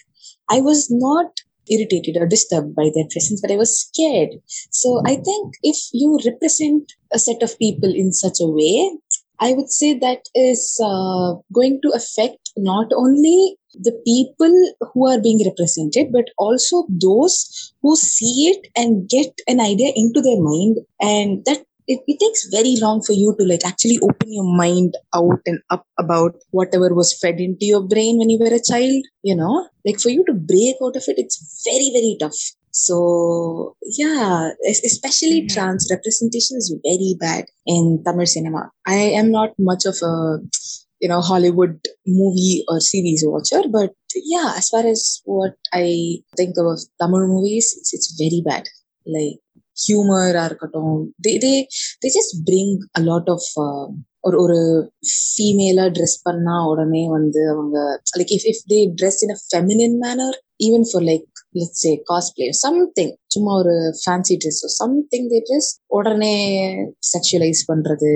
I 0.49 0.61
was 0.61 0.89
not 0.89 1.27
irritated 1.71 2.17
or 2.17 2.27
disturbed 2.27 2.75
by 2.75 2.91
their 2.93 3.07
presence, 3.09 3.41
but 3.41 3.51
I 3.51 3.57
was 3.57 3.79
scared. 3.79 4.29
So 4.69 5.01
I 5.05 5.15
think 5.15 5.53
if 5.63 5.77
you 5.93 6.19
represent 6.25 6.91
a 7.13 7.19
set 7.19 7.41
of 7.41 7.57
people 7.57 7.93
in 7.93 8.11
such 8.11 8.39
a 8.41 8.47
way, 8.47 8.91
I 9.39 9.53
would 9.53 9.71
say 9.71 9.97
that 9.97 10.29
is 10.35 10.79
uh, 10.83 11.33
going 11.51 11.79
to 11.81 11.91
affect 11.95 12.51
not 12.57 12.91
only 12.95 13.57
the 13.73 13.99
people 14.05 14.53
who 14.93 15.09
are 15.09 15.19
being 15.19 15.41
represented, 15.43 16.11
but 16.11 16.25
also 16.37 16.85
those 16.89 17.73
who 17.81 17.95
see 17.95 18.53
it 18.53 18.67
and 18.75 19.09
get 19.09 19.33
an 19.47 19.59
idea 19.59 19.93
into 19.95 20.21
their 20.21 20.39
mind, 20.39 20.77
and 20.99 21.43
that 21.45 21.65
it, 21.87 21.99
it 22.07 22.17
takes 22.19 22.47
very 22.49 22.75
long 22.77 23.01
for 23.01 23.13
you 23.13 23.35
to 23.39 23.45
like 23.45 23.65
actually 23.65 23.99
open 24.01 24.31
your 24.33 24.43
mind 24.43 24.93
out 25.15 25.39
and 25.45 25.59
up 25.69 25.85
about 25.99 26.35
whatever 26.51 26.93
was 26.93 27.17
fed 27.21 27.39
into 27.39 27.65
your 27.65 27.81
brain 27.83 28.17
when 28.19 28.29
you 28.29 28.39
were 28.39 28.53
a 28.53 28.61
child 28.61 29.03
you 29.23 29.35
know? 29.35 29.67
Like 29.85 29.99
for 29.99 30.09
you 30.09 30.23
to 30.25 30.33
break 30.33 30.75
out 30.83 30.95
of 30.95 31.03
it 31.07 31.15
it's 31.17 31.37
very 31.65 31.89
very 31.97 32.17
tough. 32.19 32.39
So 32.71 33.75
yeah 33.97 34.49
es- 34.67 34.83
especially 34.85 35.41
Mhm. 35.43 35.49
trans 35.53 35.87
representation 35.91 36.57
is 36.57 36.73
very 36.89 37.15
bad 37.19 37.45
in 37.65 38.01
tamil 38.05 38.25
cinema. 38.25 38.63
I 38.87 38.99
am 39.21 39.29
not 39.31 39.51
much 39.59 39.85
of 39.85 39.97
a 40.11 40.15
you 41.03 41.09
know 41.09 41.21
hollywood 41.29 41.77
movie 42.05 42.63
or 42.69 42.79
series 42.79 43.23
watcher 43.25 43.61
but 43.77 43.91
yeah 44.33 44.53
as 44.59 44.69
far 44.69 44.83
as 44.93 45.01
what 45.25 45.55
i 45.73 45.85
think 46.37 46.53
of 46.63 46.79
tamil 47.01 47.23
movies 47.35 47.67
it's, 47.79 47.91
it's 47.97 48.09
very 48.23 48.41
bad. 48.49 48.65
Like 49.15 49.39
humor 49.80 50.26
or 50.34 51.08
they, 51.24 51.38
they 51.38 51.56
they 52.02 52.08
just 52.08 52.32
bring 52.44 52.70
a 52.94 53.02
lot 53.02 53.26
of 53.28 53.42
uh, 53.58 53.86
ஒரு 54.28 54.36
ஒரு 54.44 54.60
ஃபீமேலா 55.32 55.84
dress 55.96 56.16
பண்ணா 56.26 56.54
உடனே 56.70 57.02
வந்து 57.16 57.40
அவங்க 57.52 57.76
like 58.18 58.32
if 58.36 58.46
if 58.52 58.62
they 58.72 58.78
dress 59.00 59.20
in 59.24 59.34
a 59.34 59.38
feminine 59.42 59.96
manner 60.04 60.36
even 60.66 60.86
for 60.90 61.04
like 61.10 61.26
let's 61.58 61.82
say 61.84 61.92
cosplay 62.10 62.48
something 62.64 63.12
சும்மா 63.34 63.52
ஒரு 63.62 63.74
fancy 64.02 64.36
dress 64.44 64.62
something 64.80 65.28
they 65.32 65.40
dress 65.50 65.70
உடனே 65.98 66.34
sexualise 67.14 67.62
பண்றது 67.72 68.12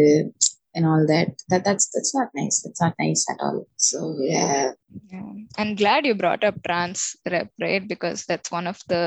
and 0.78 0.84
all 0.88 1.04
that 1.12 1.28
that 1.50 1.62
that's 1.66 1.86
that's 1.92 2.12
not 2.16 2.28
nice 2.40 2.56
that's 2.64 2.82
not 2.84 2.94
nice 3.04 3.22
at 3.32 3.40
all 3.46 3.56
so 3.88 4.00
yeah 4.32 4.58
Yeah. 5.12 5.30
I'm 5.60 5.74
glad 5.80 6.06
you 6.08 6.14
brought 6.14 6.44
up 6.48 6.56
trans 6.66 7.00
rep, 7.26 7.48
right? 7.58 7.86
Because 7.92 8.20
that's 8.30 8.50
one 8.50 8.66
of 8.66 8.78
the. 8.92 9.02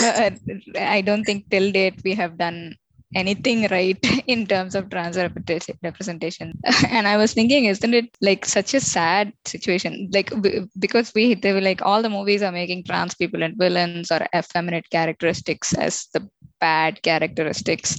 uh, 0.00 0.30
I 0.76 1.00
don't 1.00 1.24
think 1.24 1.50
till 1.50 1.70
date 1.70 2.00
we 2.04 2.14
have 2.14 2.36
done 2.38 2.76
anything 3.14 3.68
right 3.70 3.98
in 4.26 4.46
terms 4.46 4.74
of 4.74 4.90
trans 4.90 5.16
representation 5.16 6.52
and 6.88 7.06
I 7.06 7.16
was 7.16 7.32
thinking, 7.32 7.66
isn't 7.66 7.94
it 7.94 8.06
like 8.20 8.44
such 8.44 8.74
a 8.74 8.80
sad 8.80 9.32
situation? 9.46 10.10
Like 10.12 10.32
because 10.78 11.12
we 11.14 11.34
they 11.34 11.52
were 11.52 11.60
like 11.60 11.82
all 11.82 12.02
the 12.02 12.10
movies 12.10 12.42
are 12.42 12.52
making 12.52 12.84
trans 12.84 13.14
people 13.14 13.42
and 13.42 13.56
villains 13.56 14.10
or 14.10 14.26
effeminate 14.34 14.90
characteristics 14.90 15.74
as 15.74 16.08
the 16.12 16.28
bad 16.60 17.02
characteristics, 17.02 17.98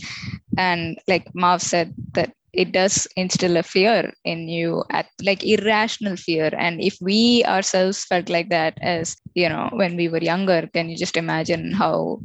and 0.58 0.98
like 1.08 1.28
Mav 1.34 1.62
said 1.62 1.94
that 2.14 2.34
it 2.56 2.72
does 2.72 3.08
instill 3.16 3.58
a 3.58 3.64
fear 3.64 4.12
in 4.24 4.48
you 4.48 4.84
at 4.90 5.08
like 5.22 5.44
irrational 5.44 6.16
fear 6.16 6.50
and 6.58 6.82
if 6.82 6.98
we 7.02 7.44
ourselves 7.46 8.04
felt 8.06 8.30
like 8.30 8.50
that 8.50 8.78
as 8.82 9.16
you 9.34 9.50
know 9.50 9.70
when 9.74 9.96
we 9.96 10.08
were 10.08 10.24
younger 10.24 10.68
can 10.74 10.90
you 10.90 10.98
just 10.98 11.18
imagine 11.18 11.72
how 11.72 12.20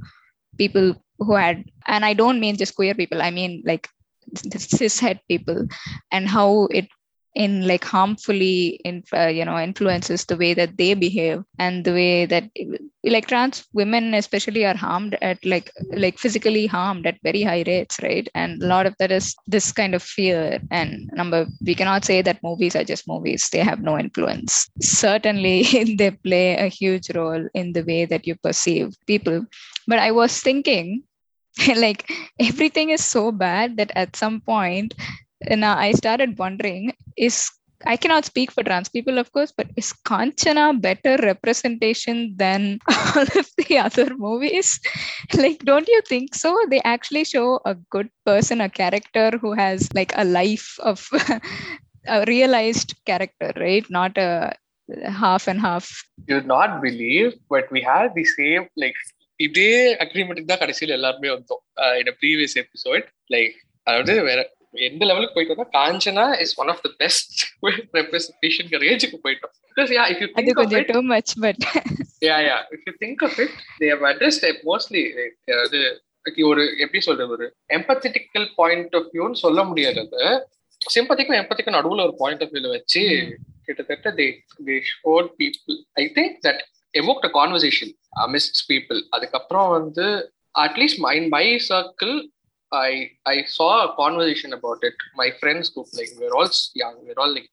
people 0.56 0.94
who 1.18 1.34
had 1.34 1.64
and 1.86 2.04
i 2.04 2.14
don't 2.14 2.40
mean 2.40 2.56
just 2.56 2.76
queer 2.76 2.94
people 2.94 3.20
i 3.20 3.30
mean 3.30 3.62
like 3.66 3.88
cishet 4.36 5.18
people 5.28 5.66
and 6.12 6.28
how 6.28 6.66
it 6.70 6.88
in 7.34 7.66
like 7.66 7.84
harmfully 7.84 8.80
in 8.84 9.02
uh, 9.14 9.26
you 9.26 9.44
know 9.44 9.58
influences 9.58 10.24
the 10.24 10.36
way 10.36 10.52
that 10.52 10.76
they 10.76 10.94
behave 10.94 11.42
and 11.58 11.84
the 11.84 11.92
way 11.92 12.26
that 12.26 12.44
like 13.04 13.26
trans 13.28 13.64
women 13.72 14.14
especially 14.14 14.64
are 14.64 14.76
harmed 14.76 15.16
at 15.22 15.44
like 15.44 15.70
like 15.94 16.18
physically 16.18 16.66
harmed 16.66 17.06
at 17.06 17.18
very 17.22 17.42
high 17.42 17.62
rates 17.66 17.98
right? 18.02 18.28
And 18.34 18.62
a 18.62 18.66
lot 18.66 18.86
of 18.86 18.94
that 18.98 19.12
is 19.12 19.34
this 19.46 19.72
kind 19.72 19.94
of 19.94 20.02
fear. 20.02 20.60
And 20.70 21.08
number 21.12 21.46
we 21.64 21.74
cannot 21.74 22.04
say 22.04 22.22
that 22.22 22.42
movies 22.42 22.74
are 22.74 22.84
just 22.84 23.06
movies. 23.06 23.48
They 23.52 23.60
have 23.60 23.80
no 23.80 23.98
influence. 23.98 24.68
Certainly 24.80 25.94
they 25.98 26.10
play 26.10 26.56
a 26.56 26.66
huge 26.66 27.10
role 27.14 27.48
in 27.54 27.72
the 27.72 27.82
way 27.84 28.04
that 28.06 28.26
you 28.26 28.34
perceive 28.36 28.94
people. 29.06 29.44
But 29.86 29.98
i 29.98 30.10
was 30.10 30.40
thinking 30.40 31.02
like 31.76 32.10
everything 32.38 32.90
is 32.90 33.04
so 33.04 33.32
bad 33.32 33.76
that 33.76 33.90
at 33.96 34.16
some 34.16 34.40
point 34.40 34.94
now 35.65 35.75
I 35.77 35.91
started 35.93 36.37
wondering 36.37 36.93
is 37.17 37.51
I 37.85 37.97
cannot 37.97 38.25
speak 38.25 38.51
for 38.51 38.63
trans 38.63 38.89
people, 38.89 39.17
of 39.19 39.31
course, 39.31 39.51
but 39.55 39.67
is 39.75 39.93
Kanchana 40.05 40.81
better 40.81 41.17
representation 41.21 42.33
than 42.37 42.79
all 42.87 43.23
of 43.41 43.47
the 43.57 43.77
other 43.77 44.15
movies? 44.15 44.79
like, 45.35 45.59
don't 45.59 45.87
you 45.87 46.01
think 46.07 46.33
so? 46.33 46.57
They 46.69 46.81
actually 46.81 47.25
show 47.25 47.59
a 47.65 47.75
good 47.89 48.09
person, 48.25 48.61
a 48.61 48.69
character 48.69 49.37
who 49.41 49.53
has 49.53 49.93
like 49.93 50.13
a 50.15 50.23
life 50.23 50.77
of 50.79 51.07
a 52.07 52.25
realized 52.25 52.95
character, 53.05 53.51
right? 53.57 53.85
Not 53.89 54.17
a 54.17 54.53
half 55.09 55.47
and 55.47 55.59
half. 55.59 55.91
You 56.27 56.35
would 56.35 56.47
not 56.47 56.81
believe, 56.81 57.33
but 57.49 57.71
we 57.71 57.81
had 57.81 58.13
the 58.15 58.25
same 58.39 58.67
like 58.77 58.95
இதே 59.45 59.71
agreement 60.03 60.49
தான் 60.49 60.59
கடைசியில் 60.61 60.93
எல்லாருமே 60.97 61.29
வந்தோம் 61.33 61.61
இன் 61.99 62.11
previous 62.19 62.53
episode 62.61 63.07
like 63.33 63.55
அதாவது 63.87 64.13
வேற 64.27 64.39
எந்த 64.74 65.02
லெவலுக்கு 65.04 65.34
போயிட்டு 65.34 65.54
வந்தா 65.54 65.68
Kanchana 65.76 66.26
is 66.42 66.54
one 66.58 66.70
of 66.74 66.82
the 66.82 66.90
best 66.98 67.32
representation 67.96 68.68
ரேஞ்சுக்கு 68.84 69.18
போயிட்டோம். 69.24 69.52
பிகாஸ் 69.70 69.92
யா 69.96 70.04
இஃப் 70.12 70.20
யூ 70.22 70.28
அது 70.30 70.38
think 70.40 70.60
of 70.64 70.74
it 70.80 70.92
too 70.92 71.02
much 71.10 71.32
but 71.44 71.64
yeah 72.28 72.38
yeah 72.48 72.58
if 72.76 72.86
you 72.86 72.94
think 73.02 73.24
of 73.28 73.38
it 73.44 73.54
they 73.80 73.88
have 73.94 74.06
addressed 74.12 74.46
mostly 74.70 75.04
like 76.26 76.38
ஒரு 76.46 76.62
எப்படி 76.84 77.00
சொல்றது 77.04 77.34
ஒரு 77.36 77.46
எம்பத்தட்டிக்கல் 77.76 78.48
பாயிண்ட் 78.56 78.96
ஆஃப் 78.98 79.06
வியூன்னு 79.12 79.38
சொல்ல 79.44 79.60
முடியாது 79.64 80.02
சிம்பத்திக்கும் 80.80 81.38
எம்பத்திக்கும் 81.38 81.76
நடுவுல 81.76 82.04
ஒரு 82.08 82.14
பாயிண்ட் 82.18 82.42
ஆஃப் 82.42 82.52
வியூல 82.54 82.68
வச்சு 82.74 83.02
கிட்டத்தட்ட 83.66 84.10
they 84.18 84.26
they 84.68 84.76
showed 84.90 85.30
people 85.40 85.78
I 85.96 86.04
think 86.16 86.36
that 86.46 86.60
evoked 86.94 87.26
a 87.28 87.32
conversation 87.38 87.92
amidst 88.24 88.60
people 88.70 89.00
அதுக்கப்புறம் 89.10 89.70
வந்து 89.76 90.06
at least 90.58 91.00
my 91.00 91.16
my 91.28 91.46
circle 91.68 92.14
I 92.72 93.10
I 93.26 93.44
saw 93.44 93.70
a 93.84 93.96
conversation 93.96 94.52
about 94.52 94.78
it. 94.82 94.94
My 95.14 95.30
friends 95.40 95.70
group, 95.70 95.86
like 95.92 96.10
we 96.16 96.24
we're 96.24 96.34
all 96.34 96.50
young, 96.74 96.96
we 97.00 97.08
we're 97.08 97.20
all 97.22 97.32
like 97.34 97.48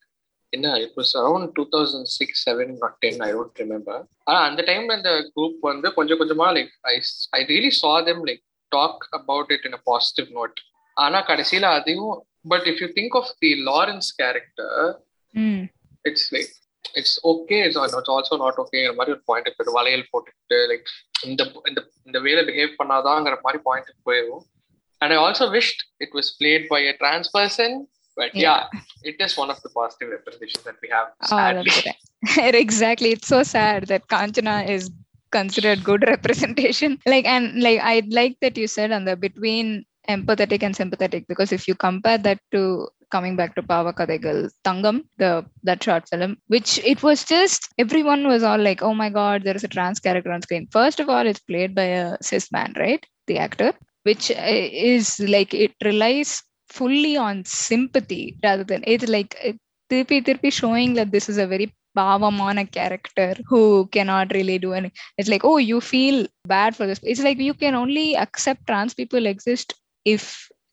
in 0.53 0.63
a, 0.63 0.77
it 0.77 0.93
was 0.95 1.15
around 1.15 1.53
2006, 1.55 2.43
7, 2.43 2.77
not 2.79 2.93
10, 3.01 3.21
I 3.21 3.31
don't 3.31 3.59
remember. 3.59 4.07
Ah, 4.27 4.47
and 4.47 4.57
the 4.57 4.63
time 4.63 4.87
when 4.87 5.01
the 5.01 5.15
group 5.35 5.55
won 5.67 5.81
the 5.85 5.91
கொஞ்சம் 5.97 6.19
கொஞ்சமா 6.21 6.47
like 6.57 6.71
I 6.93 6.97
I 7.37 7.47
really 7.51 7.71
saw 7.81 7.95
them 8.09 8.19
like 8.29 8.43
talk 8.71 9.07
about 9.19 9.49
it 9.55 9.63
in 9.69 9.73
a 9.73 9.83
positive 9.91 10.29
note. 10.39 10.59
ஆனா 10.97 11.19
கடைசியில 11.29 11.65
அதையும் 11.79 12.13
but 12.51 12.67
if 12.69 12.79
you 12.83 12.87
think 12.99 13.15
of 13.19 13.31
the 13.43 13.49
Lawrence 13.69 14.07
character 14.21 14.85
it's 16.09 16.29
like 16.35 16.53
it's 16.99 17.17
okay 17.31 17.57
it's 17.65 17.79
it's 17.83 18.11
also 18.15 18.37
not 18.43 18.59
ஓகேங்கிற 18.63 18.93
மாதிரி 18.99 19.13
ஒரு 19.15 19.23
point 19.31 19.49
போயிட்டு 19.57 19.75
வளையல் 19.79 20.05
போட்டுக்கிட்டு 20.13 20.59
like 20.71 20.87
இந்த 21.29 21.43
இந்த 21.71 21.81
இந்த 22.07 22.19
வேலை 22.27 22.43
பிஹேவ் 22.49 22.71
பண்ணாதாங்கிற 22.81 23.37
மாதிரி 23.47 23.61
பாயிண்ட் 23.67 23.91
போயிடும் 24.09 24.43
and 25.01 25.13
I 25.13 25.15
also 25.15 25.51
wished 25.51 25.83
it 25.99 26.09
was 26.13 26.31
played 26.31 26.67
by 26.69 26.79
a 26.79 26.97
trans 26.97 27.29
person. 27.29 27.87
But 28.15 28.33
yeah, 28.33 28.65
yeah 28.73 28.79
it 29.03 29.15
is 29.19 29.37
one 29.37 29.51
of 29.51 29.61
the 29.61 29.69
positive 29.69 30.09
representations 30.09 30.63
that 30.63 30.75
we 30.81 30.89
have. 30.89 31.07
Oh, 31.23 31.27
sadly. 31.27 31.71
Oh, 31.75 31.91
right. 32.37 32.55
exactly. 32.65 33.11
It's 33.11 33.27
so 33.27 33.43
sad 33.43 33.87
that 33.87 34.07
Kanchana 34.07 34.67
is 34.67 34.89
considered 35.31 35.83
good 35.83 36.03
representation. 36.07 36.99
Like 37.05 37.25
and 37.25 37.61
like 37.61 37.79
I 37.81 38.03
like 38.09 38.37
that 38.41 38.57
you 38.57 38.67
said 38.67 38.91
on 38.91 39.05
the 39.05 39.15
between 39.15 39.85
empathetic 40.09 40.63
and 40.63 40.75
sympathetic 40.75 41.27
because 41.27 41.51
if 41.51 41.67
you 41.67 41.75
compare 41.75 42.17
that 42.17 42.39
to 42.51 42.87
coming 43.11 43.35
back 43.35 43.55
to 43.55 43.61
Paava 43.61 43.93
Kadhaigal 43.93 44.49
Thangam, 44.65 45.03
the 45.17 45.45
that 45.63 45.83
short 45.83 46.09
film, 46.09 46.37
which 46.47 46.79
it 46.79 47.03
was 47.03 47.23
just 47.23 47.69
everyone 47.77 48.27
was 48.27 48.43
all 48.43 48.57
like, 48.57 48.81
oh 48.81 48.93
my 48.93 49.09
god, 49.09 49.43
there 49.43 49.55
is 49.55 49.63
a 49.63 49.67
trans 49.67 49.99
character 49.99 50.31
on 50.31 50.41
screen. 50.41 50.67
First 50.71 50.99
of 50.99 51.09
all, 51.09 51.25
it's 51.27 51.39
played 51.39 51.75
by 51.75 51.83
a 51.83 52.17
cis 52.21 52.51
man, 52.51 52.73
right? 52.77 53.05
The 53.27 53.37
actor 53.37 53.73
which 54.06 54.30
uh, 54.30 54.36
is 54.92 55.20
like 55.36 55.52
it 55.54 55.72
relies 55.84 56.42
fully 56.68 57.16
on 57.16 57.44
sympathy 57.44 58.36
rather 58.42 58.64
than 58.64 58.82
it's 58.94 59.08
like 59.16 59.34
it- 59.50 59.60
திருப்பி 59.90 60.18
திருப்பி 60.26 60.50
showing 60.58 60.90
that 60.98 61.08
this 61.14 61.26
is 61.30 61.38
a 61.42 61.46
very 61.52 61.66
பாவமான 61.98 62.58
character 62.76 63.30
who 63.48 63.60
cannot 63.96 64.28
really 64.36 64.56
do 64.64 64.70
any 64.78 64.90
it's 65.18 65.30
like 65.32 65.44
oh 65.50 65.58
you 65.70 65.78
feel 65.94 66.16
bad 66.54 66.70
for 66.78 66.86
this 66.90 67.00
it's 67.10 67.24
like 67.26 67.40
you 67.48 67.54
can 67.62 67.74
only 67.82 68.06
accept 68.24 68.60
trans 68.68 68.94
people 69.00 69.26
exist 69.32 69.68
if 70.14 70.22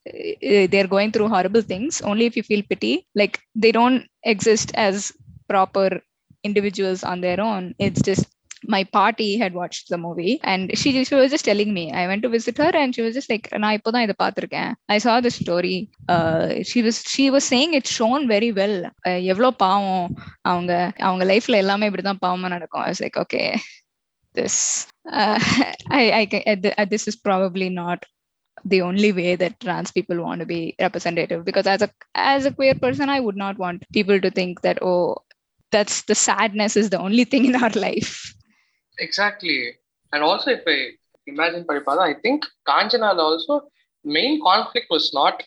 uh, 0.08 0.66
they're 0.72 0.92
going 0.96 1.10
through 1.12 1.28
horrible 1.34 1.62
things 1.72 2.00
only 2.10 2.26
if 2.30 2.36
you 2.38 2.42
feel 2.50 2.62
pity 2.72 3.06
like 3.20 3.40
they 3.54 3.72
don't 3.72 4.06
exist 4.34 4.72
as 4.74 5.12
proper 5.48 6.00
individuals 6.44 7.02
on 7.04 7.20
their 7.20 7.40
own 7.40 7.74
it's 7.78 8.02
just 8.02 8.26
my 8.74 8.84
party 8.84 9.38
had 9.38 9.54
watched 9.54 9.88
the 9.88 9.96
movie 9.96 10.38
and 10.44 10.76
she, 10.76 11.02
she 11.04 11.14
was 11.14 11.30
just 11.30 11.46
telling 11.46 11.72
me 11.72 11.92
i 11.92 12.06
went 12.06 12.22
to 12.22 12.28
visit 12.28 12.58
her 12.58 12.70
and 12.80 12.94
she 12.94 13.00
was 13.06 13.14
just 13.18 13.30
like 13.32 13.46
நான் 13.62 13.76
இப்போதான் 13.78 14.04
இதை 14.06 14.16
பார்த்திருக்கேன் 14.22 14.72
i 14.94 14.98
saw 15.04 15.14
the 15.26 15.32
story 15.40 15.76
uh, 16.14 16.48
she 16.70 16.80
was 16.86 16.96
she 17.14 17.26
was 17.34 17.44
saying 17.52 17.70
it's 17.78 17.92
shown 18.00 18.28
very 18.34 18.50
well 18.60 18.76
uh, 19.08 19.18
எவ்வளோ 19.32 19.50
பாவம் 19.64 20.04
அவங்க 20.50 20.72
அவங்க 21.08 21.24
லைஃப்ல 21.32 21.60
எல்லாமே 21.64 21.88
இப்படிதான் 21.90 22.22
பாவமா 22.26 22.50
நடக்கும் 22.56 22.84
I 22.86 22.90
was 22.92 23.00
like 23.06 23.16
okay 23.24 23.48
this 24.34 24.86
uh, 25.10 25.38
I, 26.00 26.04
I 26.20 26.26
ca- 26.26 26.46
uh, 26.46 26.56
th- 26.56 26.74
uh, 26.78 26.84
this 26.94 27.08
is 27.08 27.16
probably 27.16 27.68
not 27.82 28.04
the 28.64 28.82
only 28.82 29.12
way 29.12 29.36
that 29.36 29.58
trans 29.60 29.90
people 29.90 30.18
want 30.26 30.40
to 30.40 30.46
be 30.46 30.76
representative 30.80 31.44
because 31.44 31.66
as 31.66 31.82
a 31.82 31.90
as 32.14 32.44
a 32.46 32.52
queer 32.52 32.74
person 32.74 33.08
i 33.08 33.20
would 33.20 33.36
not 33.36 33.58
want 33.58 33.86
people 33.92 34.20
to 34.20 34.30
think 34.30 34.60
that 34.62 34.78
oh 34.82 35.16
that's 35.72 36.02
the 36.02 36.14
sadness 36.14 36.76
is 36.76 36.90
the 36.90 37.00
only 37.00 37.24
thing 37.24 37.44
in 37.50 37.56
our 37.56 37.70
life 37.88 38.12
Exactly. 38.98 39.56
And 40.12 40.22
also, 40.22 40.50
if 40.50 40.62
I 40.66 40.78
imagine 41.26 41.64
Paripada, 41.64 42.00
I 42.00 42.14
think 42.24 42.44
Kanchana 42.68 43.10
also, 43.18 43.54
main 44.04 44.42
conflict 44.42 44.88
was 44.90 45.06
not 45.14 45.42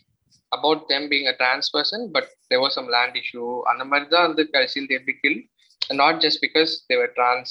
about 0.58 0.88
them 0.90 1.10
being 1.10 1.28
a 1.28 1.36
trans 1.36 1.70
person, 1.70 2.12
but 2.12 2.26
there 2.50 2.62
was 2.62 2.74
some 2.74 2.90
land 2.96 3.14
issue. 3.24 3.50
அந்த 3.72 3.84
மாதிரி 3.92 4.08
தான் 4.10 4.28
வந்து 4.28 4.44
கடைசியில் 4.56 4.90
they 4.92 5.00
be 5.12 5.16
killed. 5.24 5.44
And 5.90 5.98
not 6.04 6.22
just 6.26 6.40
because 6.46 6.72
they 6.90 6.98
were 7.02 7.12
trans. 7.20 7.50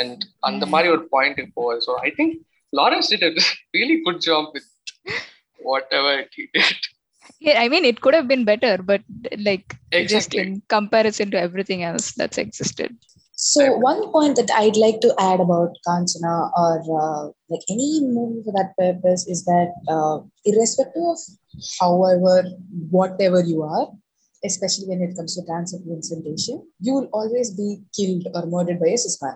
And 0.00 0.18
அந்த 0.48 0.64
மாதிரி 0.72 0.88
ஒரு 0.94 1.04
point 1.14 1.40
போகுது 1.58 1.84
so 1.86 1.94
I 2.06 2.10
think 2.18 2.34
Lawrence 2.80 3.10
did 3.12 3.22
a 3.30 3.32
really 3.76 3.96
good 4.06 4.20
job 4.28 4.44
with 4.56 4.68
whatever 5.70 6.12
he 6.36 6.44
did. 6.54 6.76
yeah 7.46 7.56
i 7.62 7.68
mean 7.72 7.84
it 7.90 7.98
could 8.02 8.14
have 8.16 8.28
been 8.32 8.44
better 8.50 8.72
but 8.90 9.02
like 9.48 9.66
just 9.92 10.00
Exactly. 10.00 10.40
in 10.42 10.50
comparison 10.74 11.28
to 11.34 11.38
everything 11.46 11.80
else 11.88 12.06
that's 12.18 12.38
existed 12.44 12.90
So 13.39 13.77
one 13.77 14.11
point 14.11 14.35
that 14.37 14.49
I'd 14.51 14.77
like 14.77 14.99
to 15.01 15.13
add 15.19 15.39
about 15.39 15.77
Kanchana 15.85 16.49
or 16.57 16.81
uh, 16.81 17.25
like 17.49 17.61
any 17.69 18.01
movie 18.01 18.41
for 18.43 18.51
that 18.53 18.73
purpose 18.75 19.27
is 19.27 19.45
that 19.45 19.73
uh, 19.87 20.25
irrespective 20.43 21.03
of 21.03 21.19
however, 21.79 22.49
whatever 22.89 23.43
you 23.43 23.61
are, 23.61 23.89
especially 24.43 24.87
when 24.87 25.03
it 25.03 25.15
comes 25.15 25.35
to 25.35 25.45
dance 25.45 25.71
representation, 25.77 26.65
you 26.79 26.95
will 26.95 27.09
always 27.13 27.51
be 27.51 27.77
killed 27.95 28.25
or 28.33 28.47
murdered 28.47 28.79
by 28.79 28.87
a 28.87 28.97
cis 28.97 29.21
man. 29.21 29.35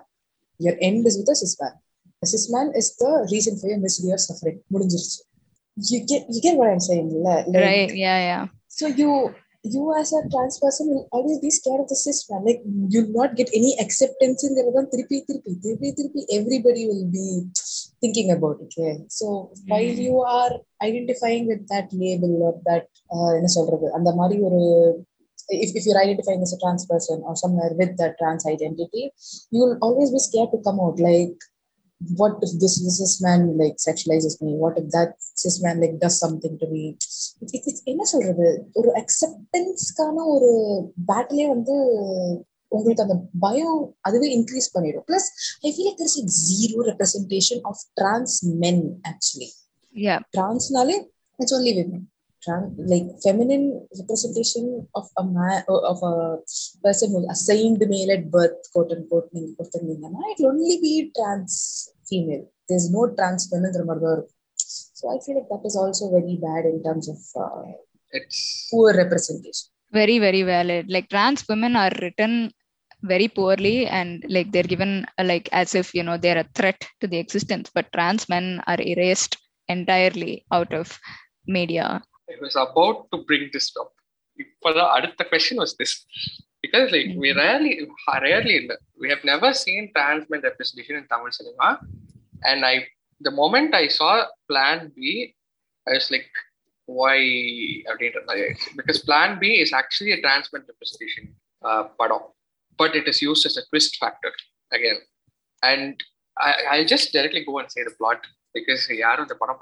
Your 0.58 0.74
end 0.80 1.06
is 1.06 1.16
with 1.16 1.30
a 1.30 1.36
cis 1.36 1.56
man. 1.60 1.70
A 2.24 2.26
cis 2.26 2.52
man 2.52 2.72
is 2.74 2.96
the 2.96 3.28
reason 3.30 3.56
for 3.56 3.68
your 3.68 3.78
misery 3.78 4.10
or 4.12 4.18
suffering. 4.18 4.62
You 4.68 6.06
get, 6.06 6.26
you 6.28 6.40
get 6.42 6.56
what 6.56 6.70
I'm 6.70 6.80
saying? 6.80 7.08
Like, 7.22 7.46
right, 7.54 7.94
yeah, 7.94 8.18
yeah. 8.18 8.46
So 8.66 8.88
you 8.88 9.32
you 9.63 9.83
as 9.99 10.13
a 10.13 10.21
trans 10.29 10.59
person 10.59 10.87
will 10.91 11.07
always 11.11 11.39
be 11.39 11.49
scared 11.49 11.81
of 11.81 11.89
the 11.89 11.95
cis 11.95 12.29
man. 12.29 12.45
Like 12.45 12.61
you'll 12.91 13.13
not 13.19 13.35
get 13.35 13.49
any 13.59 13.71
acceptance 13.83 14.43
in 14.47 14.53
the 14.57 14.63
திருப்பி 14.93 15.17
திருப்பி 15.29 15.53
திருப்பி 15.65 15.89
திருப்பி 15.99 16.21
everybody 16.37 16.83
will 16.91 17.05
be 17.19 17.27
thinking 18.01 18.29
about 18.37 18.57
it. 18.63 18.73
Yeah. 18.77 18.97
So 19.19 19.27
while 19.71 19.91
Mm. 19.93 20.03
you 20.07 20.15
are 20.39 20.53
identifying 20.87 21.45
with 21.51 21.61
that 21.73 21.87
label 22.03 22.33
or 22.47 22.53
that 22.69 22.85
uh, 23.13 23.31
என்ன 23.39 23.49
சொல்றது 23.57 23.87
அந்த 23.97 24.09
மாதிரி 24.19 24.37
ஒரு 24.47 24.61
if, 25.49 25.69
if 25.77 25.83
you're 25.85 26.01
identifying 26.05 26.41
as 26.45 26.53
a 26.53 26.59
trans 26.59 26.85
person 26.85 27.17
or 27.27 27.35
somewhere 27.35 27.73
with 27.79 27.91
that 27.97 28.15
trans 28.19 28.45
identity, 28.45 29.03
you'll 29.55 29.77
always 29.81 30.11
be 30.15 30.19
scared 30.19 30.51
to 30.53 30.59
come 30.65 30.79
out. 30.85 30.97
Like, 30.99 31.37
what 32.21 32.35
if 32.41 32.51
this 32.63 32.75
cis 32.97 33.21
man 33.25 33.57
like 33.61 33.77
sexualizes 33.87 34.35
me? 34.45 34.51
What 34.63 34.77
if 34.81 34.87
that 34.95 35.13
cis 35.41 35.61
man 35.63 35.79
like 35.83 35.95
does 36.03 36.17
something 36.23 36.55
to 36.61 36.67
me? 36.67 36.83
It's 37.42 37.82
என்ன 37.84 38.04
சொல்றது? 38.04 38.48
ஒரு 38.72 38.90
அக்செப்டன்ஸ்க்கான 39.00 40.24
ஒரு 40.34 40.50
பேட்டிலே 41.06 41.48
வந்து 41.48 41.74
உங்களுக்கு 42.68 43.02
அந்த 43.02 43.16
பயம் 43.40 43.94
அதுவே 44.00 44.28
increase 44.36 44.72
பண்ணிடும். 44.72 45.04
Plus 45.08 45.28
I 45.62 45.72
feel 45.72 45.88
like 45.90 46.02
is 46.02 46.16
zero 46.50 46.78
representation 46.90 47.60
of 47.62 47.82
trans 47.94 48.36
men 48.64 48.82
actually 49.10 49.50
டிரான்ஸ்னாலே 50.36 50.96
it's 51.38 51.54
only 51.54 51.72
women 51.72 52.06
like 52.92 53.08
feminine 53.24 53.66
representation 53.98 54.70
of 54.92 55.10
a 55.14 55.24
may 55.24 55.50
of 55.90 56.04
a 56.04 56.14
person 56.82 57.12
male 57.88 58.10
at 58.10 58.26
birth 58.30 58.66
code 58.72 58.92
and 58.92 59.06
code 59.08 59.28
நீங்க 59.32 59.50
கொடுத்துருந்தீங்கன்னா 59.58 60.22
it 60.32 60.44
only 60.50 60.76
be 60.80 61.10
trans 61.12 61.58
female 62.08 62.44
there 62.66 62.78
is 62.78 62.90
no 62.90 63.04
trans 63.18 63.54
மென்னுங்கிற 63.54 63.84
மாதிரி 63.84 64.04
தான் 64.04 64.16
இருக்கும். 64.16 64.38
So 65.02 65.10
I 65.10 65.18
feel 65.18 65.34
like 65.38 65.48
that 65.50 65.66
is 65.66 65.74
also 65.74 66.10
very 66.10 66.36
bad 66.36 66.64
in 66.64 66.80
terms 66.86 67.08
of 67.08 67.18
uh, 67.44 67.72
it's 68.12 68.68
poor 68.70 68.96
representation. 68.96 69.66
Very, 69.90 70.20
very 70.20 70.42
valid. 70.42 70.88
Like 70.88 71.08
trans 71.08 71.42
women 71.48 71.74
are 71.74 71.90
written 72.00 72.52
very 73.02 73.26
poorly 73.26 73.86
and 73.86 74.24
like 74.28 74.52
they're 74.52 74.72
given 74.74 75.04
uh, 75.18 75.24
like 75.24 75.48
as 75.50 75.74
if 75.74 75.92
you 75.92 76.04
know 76.04 76.16
they're 76.16 76.38
a 76.38 76.48
threat 76.54 76.80
to 77.00 77.08
the 77.08 77.18
existence 77.18 77.68
but 77.74 77.92
trans 77.92 78.28
men 78.28 78.62
are 78.68 78.80
erased 78.80 79.36
entirely 79.66 80.44
out 80.52 80.72
of 80.72 80.98
media 81.46 82.00
i 82.30 82.36
was 82.40 82.54
about 82.54 83.10
to 83.10 83.18
bring 83.28 83.50
this 83.52 83.74
up 83.80 83.90
for 84.62 84.72
the 84.72 85.26
question 85.32 85.56
was 85.56 85.76
this 85.80 86.06
because 86.62 86.92
like 86.92 87.06
mm-hmm. 87.06 87.18
we 87.18 87.32
rarely 87.32 87.88
rarely 88.20 88.70
we 89.00 89.08
have 89.08 89.24
never 89.24 89.52
seen 89.52 89.90
trans 89.96 90.24
men 90.30 90.42
representation 90.48 90.96
in 91.00 91.06
tamil 91.10 91.32
cinema 91.40 91.70
and 92.50 92.64
i 92.64 92.76
the 93.22 93.30
moment 93.30 93.74
I 93.74 93.88
saw 93.88 94.24
plan 94.48 94.92
B, 94.94 95.34
I 95.88 95.92
was 95.94 96.10
like, 96.10 96.28
why? 96.86 97.16
I 97.16 97.96
didn't 97.98 98.28
understand?" 98.28 98.76
Because 98.76 98.98
plan 99.00 99.38
B 99.40 99.60
is 99.60 99.72
actually 99.72 100.12
a 100.12 100.20
trans 100.20 100.48
men 100.52 100.64
representation 100.68 101.34
uh, 101.64 101.84
but 102.78 102.96
it 102.96 103.06
is 103.06 103.22
used 103.22 103.46
as 103.46 103.56
a 103.56 103.66
twist 103.70 103.96
factor 103.98 104.32
again. 104.72 104.98
And 105.62 106.02
I, 106.38 106.54
I'll 106.70 106.84
just 106.84 107.12
directly 107.12 107.44
go 107.44 107.58
and 107.58 107.70
say 107.70 107.84
the 107.84 107.94
plot 107.98 108.26
because 108.54 108.88
yaro 108.88 109.26
the 109.26 109.36
bottom, 109.36 109.56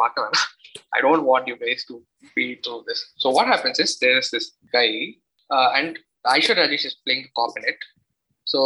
I 0.94 1.01
don't 1.01 1.25
want 1.25 1.46
you 1.46 1.57
guys 1.57 1.85
to 1.88 2.03
be 2.35 2.57
through 2.57 2.85
this. 2.87 3.12
So 3.16 3.31
what 3.31 3.46
happens 3.46 3.79
is 3.79 3.99
there 3.99 4.18
is 4.18 4.31
this 4.31 4.53
guy 4.73 5.14
uh, 5.51 5.73
and 5.75 5.99
Aishwarya 6.27 6.68
Rajesh 6.68 6.87
is 6.87 6.96
playing 7.05 7.23
the 7.23 7.29
cop 7.37 7.57
in 7.57 7.64
it. 7.64 7.77
So 8.51 8.61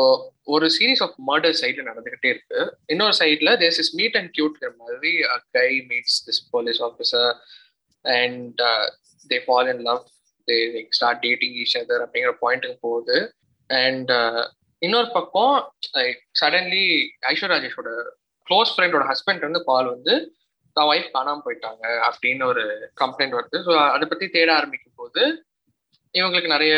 ஒரு 0.55 0.67
series 0.77 1.03
of 1.07 1.15
murder 1.29 1.57
சைடில் 1.61 1.89
நடந்துகிட்டே 1.91 2.31
இருக்கு. 2.35 2.61
இன்னொரு 2.93 3.15
சைடில் 3.21 3.53
there's 3.63 3.81
is 3.83 3.93
meet 4.01 4.17
and 4.21 4.31
கியூட்ங்கிற 4.37 4.71
மாதிரி 4.83 5.13
guy 5.59 5.69
meets 5.91 6.19
this 6.27 6.43
police 6.55 6.81
officer 6.89 7.31
and 8.05 8.61
they 9.31 9.39
fall 9.47 9.71
in 9.75 9.83
love 9.89 10.03
they 10.49 10.59
start 10.99 11.23
dating 11.27 11.57
each 11.63 11.77
other 11.83 12.05
அப்படிங்கிற 12.05 12.35
பாயிண்ட்டுக்கு 12.45 12.79
போகுது. 12.89 13.19
அண்ட் 13.71 14.11
uh, 14.21 14.43
இன்னொரு 14.83 15.09
பக்கம் 15.17 15.55
சடன்லி 16.41 16.87
ஐஸ்வர் 17.31 17.53
ராஜேஷோட 17.53 17.91
க்ளோஸ் 18.47 18.73
ஃப்ரெண்டோட 18.75 19.05
ஹஸ்பண்ட் 19.11 19.47
வந்து 19.47 19.61
கால் 19.69 19.89
வந்து 19.93 20.15
தான் 20.77 20.89
ஒய்ஃப் 20.91 21.15
காணாம 21.17 21.43
போயிட்டாங்க 21.47 21.85
அப்படின்னு 22.09 22.45
ஒரு 22.53 22.65
கம்ப்ளைண்ட் 23.03 23.37
வருது. 23.39 23.59
ஸோ 23.67 23.73
அதை 23.95 24.07
பத்தி 24.09 24.27
தேட 24.29 24.51
ஆரம்பிக்கும் 24.59 25.01
போது 25.03 25.23
இவங்களுக்கு 26.15 26.55
நிறைய 26.57 26.75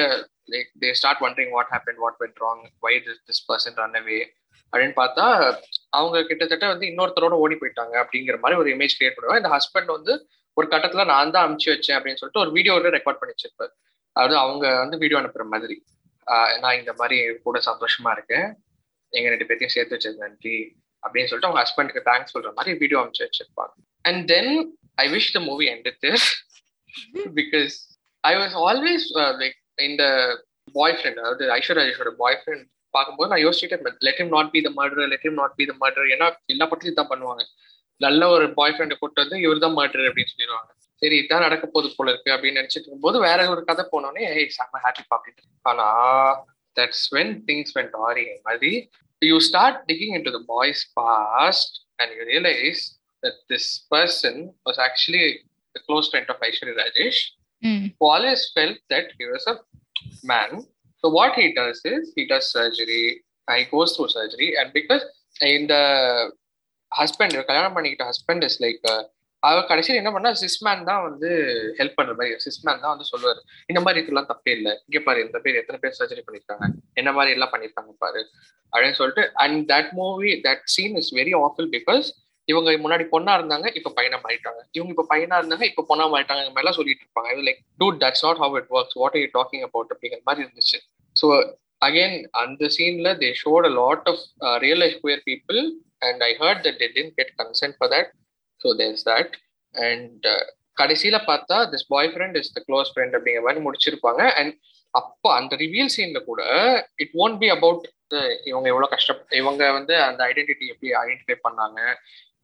like 0.51 0.71
they 0.81 0.91
start 0.93 1.21
wondering 1.21 1.51
what 1.51 1.71
happen 1.71 2.01
what 2.05 2.19
went 2.21 2.41
wrong 2.41 2.65
why 2.79 2.95
this 3.29 3.45
person 3.49 3.79
run 3.83 3.99
away 4.01 4.19
அப்படின்னு 4.73 4.95
பார்த்தா 4.97 5.25
அவங்க 5.89 6.23
கிட்டத்தட்ட 6.23 6.67
வந்து 6.67 6.87
இன்னொருத்தரோட 6.87 7.35
ஓடி 7.45 7.55
போயிட்டாங்க 7.55 7.95
அப்படிங்கிற 8.03 8.37
மாதிரி 8.41 8.61
ஒரு 8.61 8.71
இமேஜ் 8.77 8.97
கிரியேட் 8.99 9.17
பண்ணுவாங்க. 9.17 9.37
இந்த 9.37 9.51
ஹஸ்பண்ட் 9.57 9.91
வந்து 9.97 10.15
ஒரு 10.53 10.67
கட்டத்துல 10.67 11.05
நான் 11.05 11.31
தான் 11.31 11.45
அமுச்சு 11.47 11.69
வச்சேன் 11.73 11.97
அப்படின்னு 11.97 12.21
சொல்லிட்டு 12.21 12.43
ஒரு 12.43 12.53
வீடியோவில் 12.53 12.95
ரெக்கார்ட் 12.97 13.21
பண்ணி 13.21 13.35
வச்சிருப்பாரு. 13.35 13.73
அதாவது 14.13 14.37
அவங்க 14.37 14.67
வந்து 14.79 14.99
வீடியோ 14.99 15.21
அனுப்புற 15.21 15.45
மாதிரி. 15.45 15.77
ஆஹ் 16.27 16.59
நான் 16.59 16.79
இந்த 16.79 16.93
மாதிரி 16.93 17.19
கூட 17.37 17.61
சந்தோஷமா 17.67 18.11
இருக்கேன். 18.13 18.47
எங்க 19.13 19.29
ரெண்டு 19.29 19.45
பேர்த்தையும் 19.45 19.75
சேர்த்து 19.77 19.97
வச்சது 19.97 20.17
நன்றி 20.17 20.57
அப்படின்னு 21.03 21.31
சொல்லிட்டு 21.31 21.49
அவங்க 21.49 21.61
ஹஸ்பண்டுக்கு 21.63 22.07
தேங்க்ஸ் 22.09 22.35
சொல்ற 22.37 22.53
மாதிரி 22.55 22.79
வீடியோ 22.79 23.01
அனுப்பிச்சு 23.01 23.27
வச்சிருப்பாங்க. 23.27 23.75
And 24.03 24.27
then 24.27 24.53
I 24.95 25.07
wish 25.13 25.33
the 25.33 25.41
movie 25.41 25.67
ended 25.75 26.07
because 27.39 27.77
I 28.21 28.35
was 28.35 28.57
always 28.69 29.07
like 29.43 29.59
இந்த 29.79 30.05
பாய் 30.75 30.97
ஃப்ரெண்ட் 30.99 31.21
அதாவது 31.21 31.45
ஐஸ்வர்யா 31.59 32.13
பாய் 32.23 32.39
ஃப்ரெண்ட் 32.41 32.65
பார்க்கும்போது 32.95 33.31
நான் 33.33 33.45
யோசிச்சுட்டு 33.47 33.95
let 34.07 34.21
him 34.21 34.33
not 34.37 34.53
be 34.55 34.61
the 34.67 34.71
murder 34.79 35.11
let 35.13 35.27
him 35.29 35.39
not 35.43 35.57
be 35.59 35.65
the 35.71 35.75
murder 35.83 36.09
ஏன்னா 36.15 36.29
எல்லா 36.47 36.67
படத்துலையும் 36.67 37.01
தான் 37.01 37.13
பண்ணுவாங்க. 37.13 37.43
நல்ல 38.01 38.23
ஒரு 38.29 38.47
பாய் 38.59 38.75
ஃப்ரெண்டை 38.75 38.97
கூட்டு 38.97 39.23
வந்து 39.25 39.37
இவர் 39.45 39.65
தான் 39.65 39.77
மர்டர் 39.79 40.07
அப்படின்னு 40.09 40.33
சொல்லிடுவாங்க. 40.33 40.71
சரி 41.03 41.17
இதான் 41.23 41.45
நடக்க 41.47 41.65
போது 41.67 41.89
போல 41.97 42.11
இருக்கு 42.13 42.31
அப்படின்னு 42.35 42.61
நினைச்சிட்டு 42.61 42.87
இருக்கும்போது 42.87 43.19
வேற 43.19 43.41
ஒரு 43.55 43.63
கதை 43.65 43.85
போனோடனே 43.93 44.23
ஏய் 44.33 44.53
செம்ம 44.57 44.81
ஹாப்பி 44.85 45.03
அப்படின்னு 45.17 45.51
ஆனா 45.65 45.87
தட்ஸ் 46.77 47.07
வென் 47.17 47.33
திங்ஸ் 47.49 47.75
வென் 47.77 47.91
ஆரி 48.07 48.25
மாதிரி 48.47 48.73
you 49.23 49.37
start 49.49 49.81
digging 49.91 50.15
into 50.29 50.33
the 50.39 50.41
boy's 50.55 50.83
past 51.01 51.77
and 51.99 52.13
you 52.19 52.25
realise 52.33 52.83
that 53.23 53.41
this 53.53 53.71
person 53.95 54.41
was 54.69 54.81
actually 54.89 55.25
the 55.75 55.81
close 55.89 56.09
friend 56.13 56.33
of 56.35 56.43
Aishwarya 56.49 56.77
Rajesh 56.83 57.21
Mm. 57.63 57.95
who 57.99 58.07
always 58.07 58.51
felt 58.55 58.79
that 58.91 59.07
he 59.19 59.27
was 59.27 59.47
a 59.47 59.57
man. 60.25 60.51
So 61.05 61.09
what 61.11 61.35
he 61.35 61.55
does 61.55 61.81
is 61.87 62.13
he 62.15 62.27
does 62.27 62.53
surgery. 62.53 63.05
He 63.49 63.65
goes 63.67 63.97
through 63.97 64.09
surgery, 64.11 64.57
and 64.57 64.73
because 64.73 65.03
in 65.51 65.67
the 65.67 65.83
husband, 66.93 67.33
கல்யாணம் 67.49 67.77
பண்ணிக்கிட்ட 67.77 68.07
husband 68.11 68.45
is 68.49 68.59
like 68.65 68.87
அவர் 69.43 69.69
கடைசியில் 69.71 70.01
என்ன 70.01 70.11
பண்ணா 70.13 70.31
சிஸ்மேன் 70.43 70.87
தான் 70.89 71.03
வந்து 71.07 71.29
help 71.79 71.97
பண்ற 71.99 72.13
மாதிரி 72.19 72.37
சிஸ்மேன் 72.45 72.81
தான் 72.85 72.93
வந்து 72.95 73.09
சொல்லுவாரு 73.11 73.41
இந்த 73.71 73.81
மாதிரி 73.85 74.01
இதெல்லாம் 74.03 74.29
தப்பே 74.31 74.53
இல்லை 74.59 74.73
இங்க 74.87 75.01
பாரு 75.07 75.21
இந்த 75.27 75.39
பேர் 75.45 75.61
எத்தனை 75.63 75.79
பேர் 75.83 75.99
சர்ஜரி 75.99 76.23
பண்ணிருக்காங்க 76.27 76.67
என்ன 77.01 77.11
மாதிரி 77.19 77.35
எல்லாம் 77.37 77.53
பண்ணிருக்காங்க 77.55 77.93
பாரு 78.05 78.23
அப்படின்னு 78.73 78.99
சொல்லிட்டு 79.01 79.25
and 79.45 79.61
that 79.73 79.93
movie 80.01 80.33
that 80.47 80.65
scene 80.75 80.97
is 81.03 81.13
very 81.21 81.35
awful 81.43 81.71
because 81.77 82.09
இவங்க 82.49 82.71
முன்னாடி 82.85 83.05
பொண்ணா 83.13 83.33
இருந்தாங்க 83.39 83.67
இப்ப 83.79 83.93
பையனா 83.99 84.19
மாறிட்டாங்க. 84.25 84.61
இவங்க 84.77 84.91
இப்ப 84.95 85.07
பையனா 85.13 85.39
இருந்தாங்க 85.41 85.65
இப்ப 85.71 85.85
பொண்ணா 85.91 86.05
மாறிட்டாங்க 86.13 86.43
மேல 86.43 86.53
மாதிரிலாம் 86.55 86.79
சொல்லிட்டு 86.79 87.05
இருப்பாங்க. 87.05 87.31
Like 87.49 87.61
do 87.81 87.87
that's 88.03 88.25
not 88.27 88.41
how 88.45 88.57
it 88.61 88.71
works 88.77 88.97
what 89.01 89.15
are 89.17 89.23
you 89.25 89.31
talking 89.39 89.65
about 89.69 89.93
அப்படிங்கிற 89.95 90.21
மாதிரி 90.29 90.45
இருந்துச்சு. 90.47 90.79
ஸோ 91.17 91.29
அகெயின் 91.87 92.19
அந்த 92.43 92.69
சீன்ல 92.77 93.09
they 93.23 93.31
showed 93.43 93.67
a 93.71 93.73
lot 93.81 94.07
of 94.13 94.23
real 94.65 94.83
life 94.85 95.01
queer 95.05 95.25
people 95.31 95.59
and 96.09 96.23
I 96.29 96.31
heard 96.43 96.63
that 96.67 96.79
they 96.83 96.89
didn't 96.99 97.15
get 97.19 97.33
consent 97.43 97.77
for 97.79 97.93
that 97.95 98.11
so 98.61 98.71
there's 98.81 99.05
that 99.11 99.35
and 99.75 100.27
கடைசியில 100.77 101.17
பார்த்தா 101.31 101.59
this 101.73 101.87
boyfriend 102.13 102.39
is 102.41 102.55
the 102.57 102.63
close 102.69 102.91
friend 102.95 103.15
அப்படிங்கிற 103.19 103.45
மாதிரி 103.47 103.63
முடிச்சிருப்பாங்க. 103.67 104.23
And 104.41 104.55
அப்போ 104.95 105.29
அந்த 105.39 105.55
reveal 105.63 105.93
சீன்ல 105.95 106.19
கூட 106.29 106.43
it 107.05 107.15
won't 107.25 107.39
be 107.43 107.49
about 107.57 107.85
இவங்க 108.51 108.67
எவ்வளவு 108.73 108.93
கஷ்டப்பட்டு 108.93 109.39
இவங்க 109.41 109.63
வந்து 109.77 109.95
அந்த 110.09 110.21
ஐடென்டிட்டி 110.31 110.67
எப்படி 110.73 110.91
ஐடென்டிஃபை 111.01 111.37
பண்ணாங்க 111.47 111.79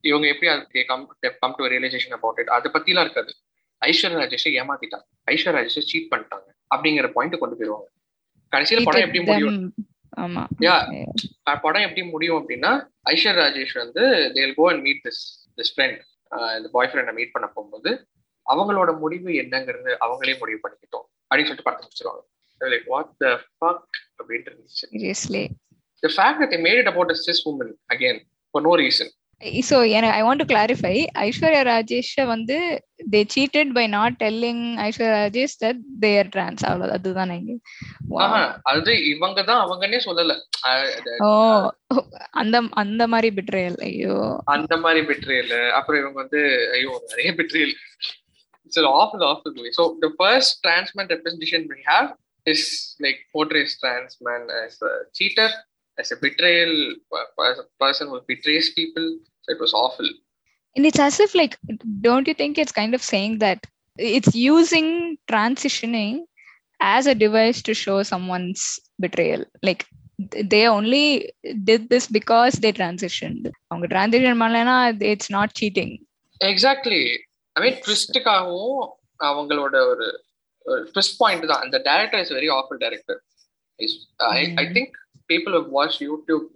இவங்க 0.08 0.26
எப்படி 0.32 0.48
அதுக்கு 0.52 0.80
come 0.90 1.04
come 1.42 1.54
to 1.58 1.68
realization 1.72 2.14
about 2.18 2.40
it 2.42 2.52
அதை 2.56 2.68
பத்திலாம் 2.76 3.04
இருக்காது. 3.06 3.32
ஐஸ்வர்யா 3.88 4.18
ராஜேஷ் 4.22 4.48
ஏமாத்திட்டாங்க. 4.60 5.06
ஐஸ்வர்யா 5.30 5.54
ராஜேஷ் 5.58 5.88
சீட் 5.92 6.10
பண்ணிட்டாங்க. 6.12 6.48
அப்படிங்கிற 6.74 7.08
பாயிண்ட் 7.16 7.40
கொண்டு 7.42 7.56
போயிருவாங்க 7.58 7.88
கடைசியில 8.52 8.84
படம் 8.88 9.04
எப்படி 9.06 9.20
முடியும்? 9.28 9.58
யா 10.66 10.74
படம் 11.64 11.84
எப்படி 11.86 12.02
முடியும் 12.14 12.38
அப்படின்னா 12.40 12.72
ஐஸ்வர் 13.12 13.38
ராஜேஷ் 13.42 13.76
வந்து 13.82 14.02
they'll 14.34 14.56
go 14.58 14.64
and 14.72 14.84
meet 14.86 15.02
this 15.06 15.22
this 15.58 15.72
friend 15.74 15.98
இந்த 16.58 16.68
பாய் 16.76 16.90
ஃப்ரெண்டை 16.92 17.14
மீட் 17.18 17.34
பண்ண 17.36 17.46
போகும்போது 17.54 17.90
அவங்களோட 18.52 18.90
முடிவு 19.02 19.30
என்னங்கிறது 19.42 19.90
அவங்களே 20.04 20.34
முடிவு 20.42 20.60
பண்ணிக்கிட்டோம். 20.62 21.06
அப்படின்னு 21.28 21.48
சொல்லிட்டு 21.48 21.66
படத்தை 21.68 21.84
முடிச்சிருவாங்க. 21.86 22.22
லைக் 22.74 22.88
வாட் 22.92 23.12
த 23.24 23.26
ஃபக் 23.56 23.84
அப்படின்ட்டு 24.20 24.50
இருந்துச்சு. 24.52 24.86
It 24.92 25.04
about 26.92 27.10
a 27.14 27.18
cis 27.24 27.40
woman 27.46 27.68
again 27.94 28.16
for 28.52 28.60
so 29.68 29.76
எனக்கு 29.90 30.16
I 30.16 30.22
want 30.22 30.42
to 30.42 30.46
clarify 30.50 30.94
Aishwarya 31.22 31.62
Rajesh 31.68 32.24
வந்து 32.26 32.56
they 33.12 33.20
cheated 33.34 33.70
by 33.72 33.84
not 33.94 34.16
telling 34.20 34.62
Aishwarya 34.84 35.14
Rajesh 35.16 35.56
that 35.62 35.80
they're 36.00 36.28
trans 36.34 36.62
அவ்வளவு 36.68 36.94
அதுதான் 36.96 37.32
எங்க 37.36 37.52
அது 38.72 38.92
இவங்க 39.12 39.42
தான் 39.42 39.62
அவங்கன்னே 39.64 40.00
சொல்லல. 40.06 40.34
ஓ 41.22 41.30
அந்த 42.34 42.56
அந்த 42.74 43.02
மாதிரி 43.06 43.30
பிட்ரேல் 43.38 43.78
ஐயோ. 43.88 44.16
அந்த 44.46 44.76
மாதிரி 44.76 45.02
பிட்ரேல் 45.10 45.54
அப்புறம் 45.78 46.00
இவங்க 46.02 46.18
வந்து 46.20 46.42
ஐயோ 46.76 46.92
நிறைய 47.10 47.32
betrayal 47.40 47.74
it's 48.66 48.80
awful 48.96 49.26
awful 49.30 49.56
movie 49.58 49.72
so 49.78 49.86
the 50.00 50.10
first 50.18 50.56
trans 50.62 50.92
man 50.94 51.10
we 51.72 51.80
have 51.88 52.08
is 52.46 52.68
like 53.00 53.20
portrays 53.34 53.76
trans 53.82 54.16
man 54.20 54.46
as 54.60 54.78
cheater 55.20 55.52
as 55.98 56.12
a 56.12 56.20
betrayal 56.22 56.76
person 57.80 58.10
who 58.12 58.20
betrays 58.30 58.70
people 58.76 59.06
so 59.43 59.47
it 59.55 59.59
was 59.59 59.73
awful 59.73 60.09
and 60.75 60.85
it's 60.85 61.01
as 61.07 61.19
if 61.19 61.31
like 61.35 61.53
don't 62.01 62.27
you 62.27 62.35
think 62.41 62.57
it's 62.57 62.75
kind 62.79 62.93
of 62.93 63.03
saying 63.13 63.33
that 63.45 63.59
it's 63.99 64.33
using 64.53 64.89
transitioning 65.31 66.15
as 66.79 67.05
a 67.07 67.15
device 67.15 67.59
to 67.67 67.73
show 67.83 67.97
someone's 68.03 68.63
betrayal 68.99 69.43
like 69.63 69.81
th- 70.31 70.45
they 70.53 70.63
only 70.67 71.05
did 71.69 71.89
this 71.93 72.05
because 72.17 72.53
they 72.63 72.71
transitioned 72.81 73.45
அவங்க 73.71 73.87
transition 73.95 74.35
பண்ணலைன்னா 74.43 74.77
it's 75.13 75.31
not 75.37 75.49
cheating 75.59 75.93
exactly 76.41 77.01
I 77.55 77.61
மீன் 77.63 77.79
ட்விஸ்டுக்காகவும் 77.85 78.81
அவங்களோட 79.19 79.75
ஒரு 79.91 80.07
twist 80.93 81.17
point 81.17 81.47
தான் 81.51 81.63
அந்த 81.65 81.77
director 81.89 82.21
is 82.25 82.33
very 82.37 82.49
awful 82.59 82.79
director 82.85 83.19
I 84.61 84.65
think 84.77 84.95
people 85.32 85.52
who 85.56 85.70
watch 85.78 85.94
YouTube, 85.98 86.46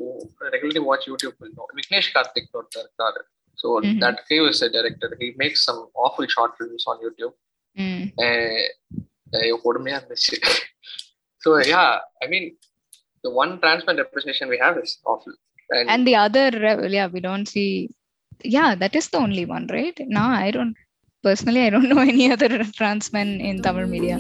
regularly 0.53 0.83
watch 0.91 1.05
YouTube, 1.11 1.35
will 1.41 1.53
know 1.57 1.67
Vignesh 1.77 2.09
Karthik 2.15 2.47
car. 2.53 3.15
So 3.63 3.69
mm-hmm. 3.81 4.01
that 4.01 4.21
guy 4.29 4.41
was 4.41 4.61
a 4.63 4.71
director. 4.77 5.11
He 5.21 5.29
makes 5.37 5.65
some 5.65 5.81
awful 5.95 6.27
short 6.35 6.53
films 6.59 6.85
on 6.87 6.97
YouTube. 7.05 7.35
Mm. 7.79 8.13
Uh, 8.25 8.63
so 11.45 11.49
yeah, 11.59 11.99
I 12.23 12.27
mean, 12.33 12.57
the 13.23 13.31
one 13.43 13.61
transplant 13.61 13.99
representation 13.99 14.49
we 14.49 14.59
have 14.59 14.77
is 14.79 14.99
awful. 15.05 15.35
And, 15.71 16.07
the 16.07 16.15
other, 16.15 16.51
yeah, 16.89 17.09
we 17.09 17.21
don't 17.21 17.47
see. 17.47 17.91
Yeah, 18.45 18.75
that 18.77 18.95
is 18.95 19.09
the 19.09 19.19
only 19.19 19.47
one, 19.47 19.67
right? 19.73 19.99
No, 20.07 20.21
I 20.21 20.51
don't 20.53 20.77
personally 21.27 21.63
i 21.67 21.71
don't 21.75 21.89
know 21.93 22.03
any 22.13 22.27
other 22.35 22.51
trans 22.79 23.07
men 23.17 23.31
in 23.49 23.57
tamil 23.67 23.87
media 23.95 24.17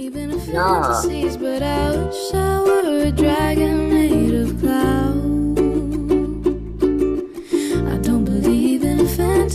yeah. 3.26 3.85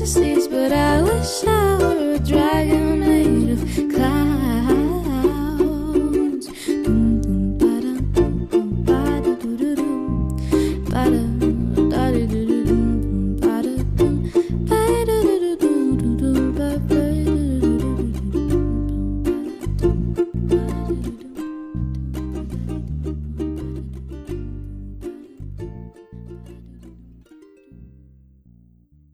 fantasies, 0.01 0.47
but 0.47 0.71
I 0.71 1.01
wish 1.03 1.43
I 1.43 1.77
were 1.77 2.13
a 2.13 2.19
dragon 2.19 2.99
made 2.99 3.51
of 3.51 3.93
clouds. 3.93 4.40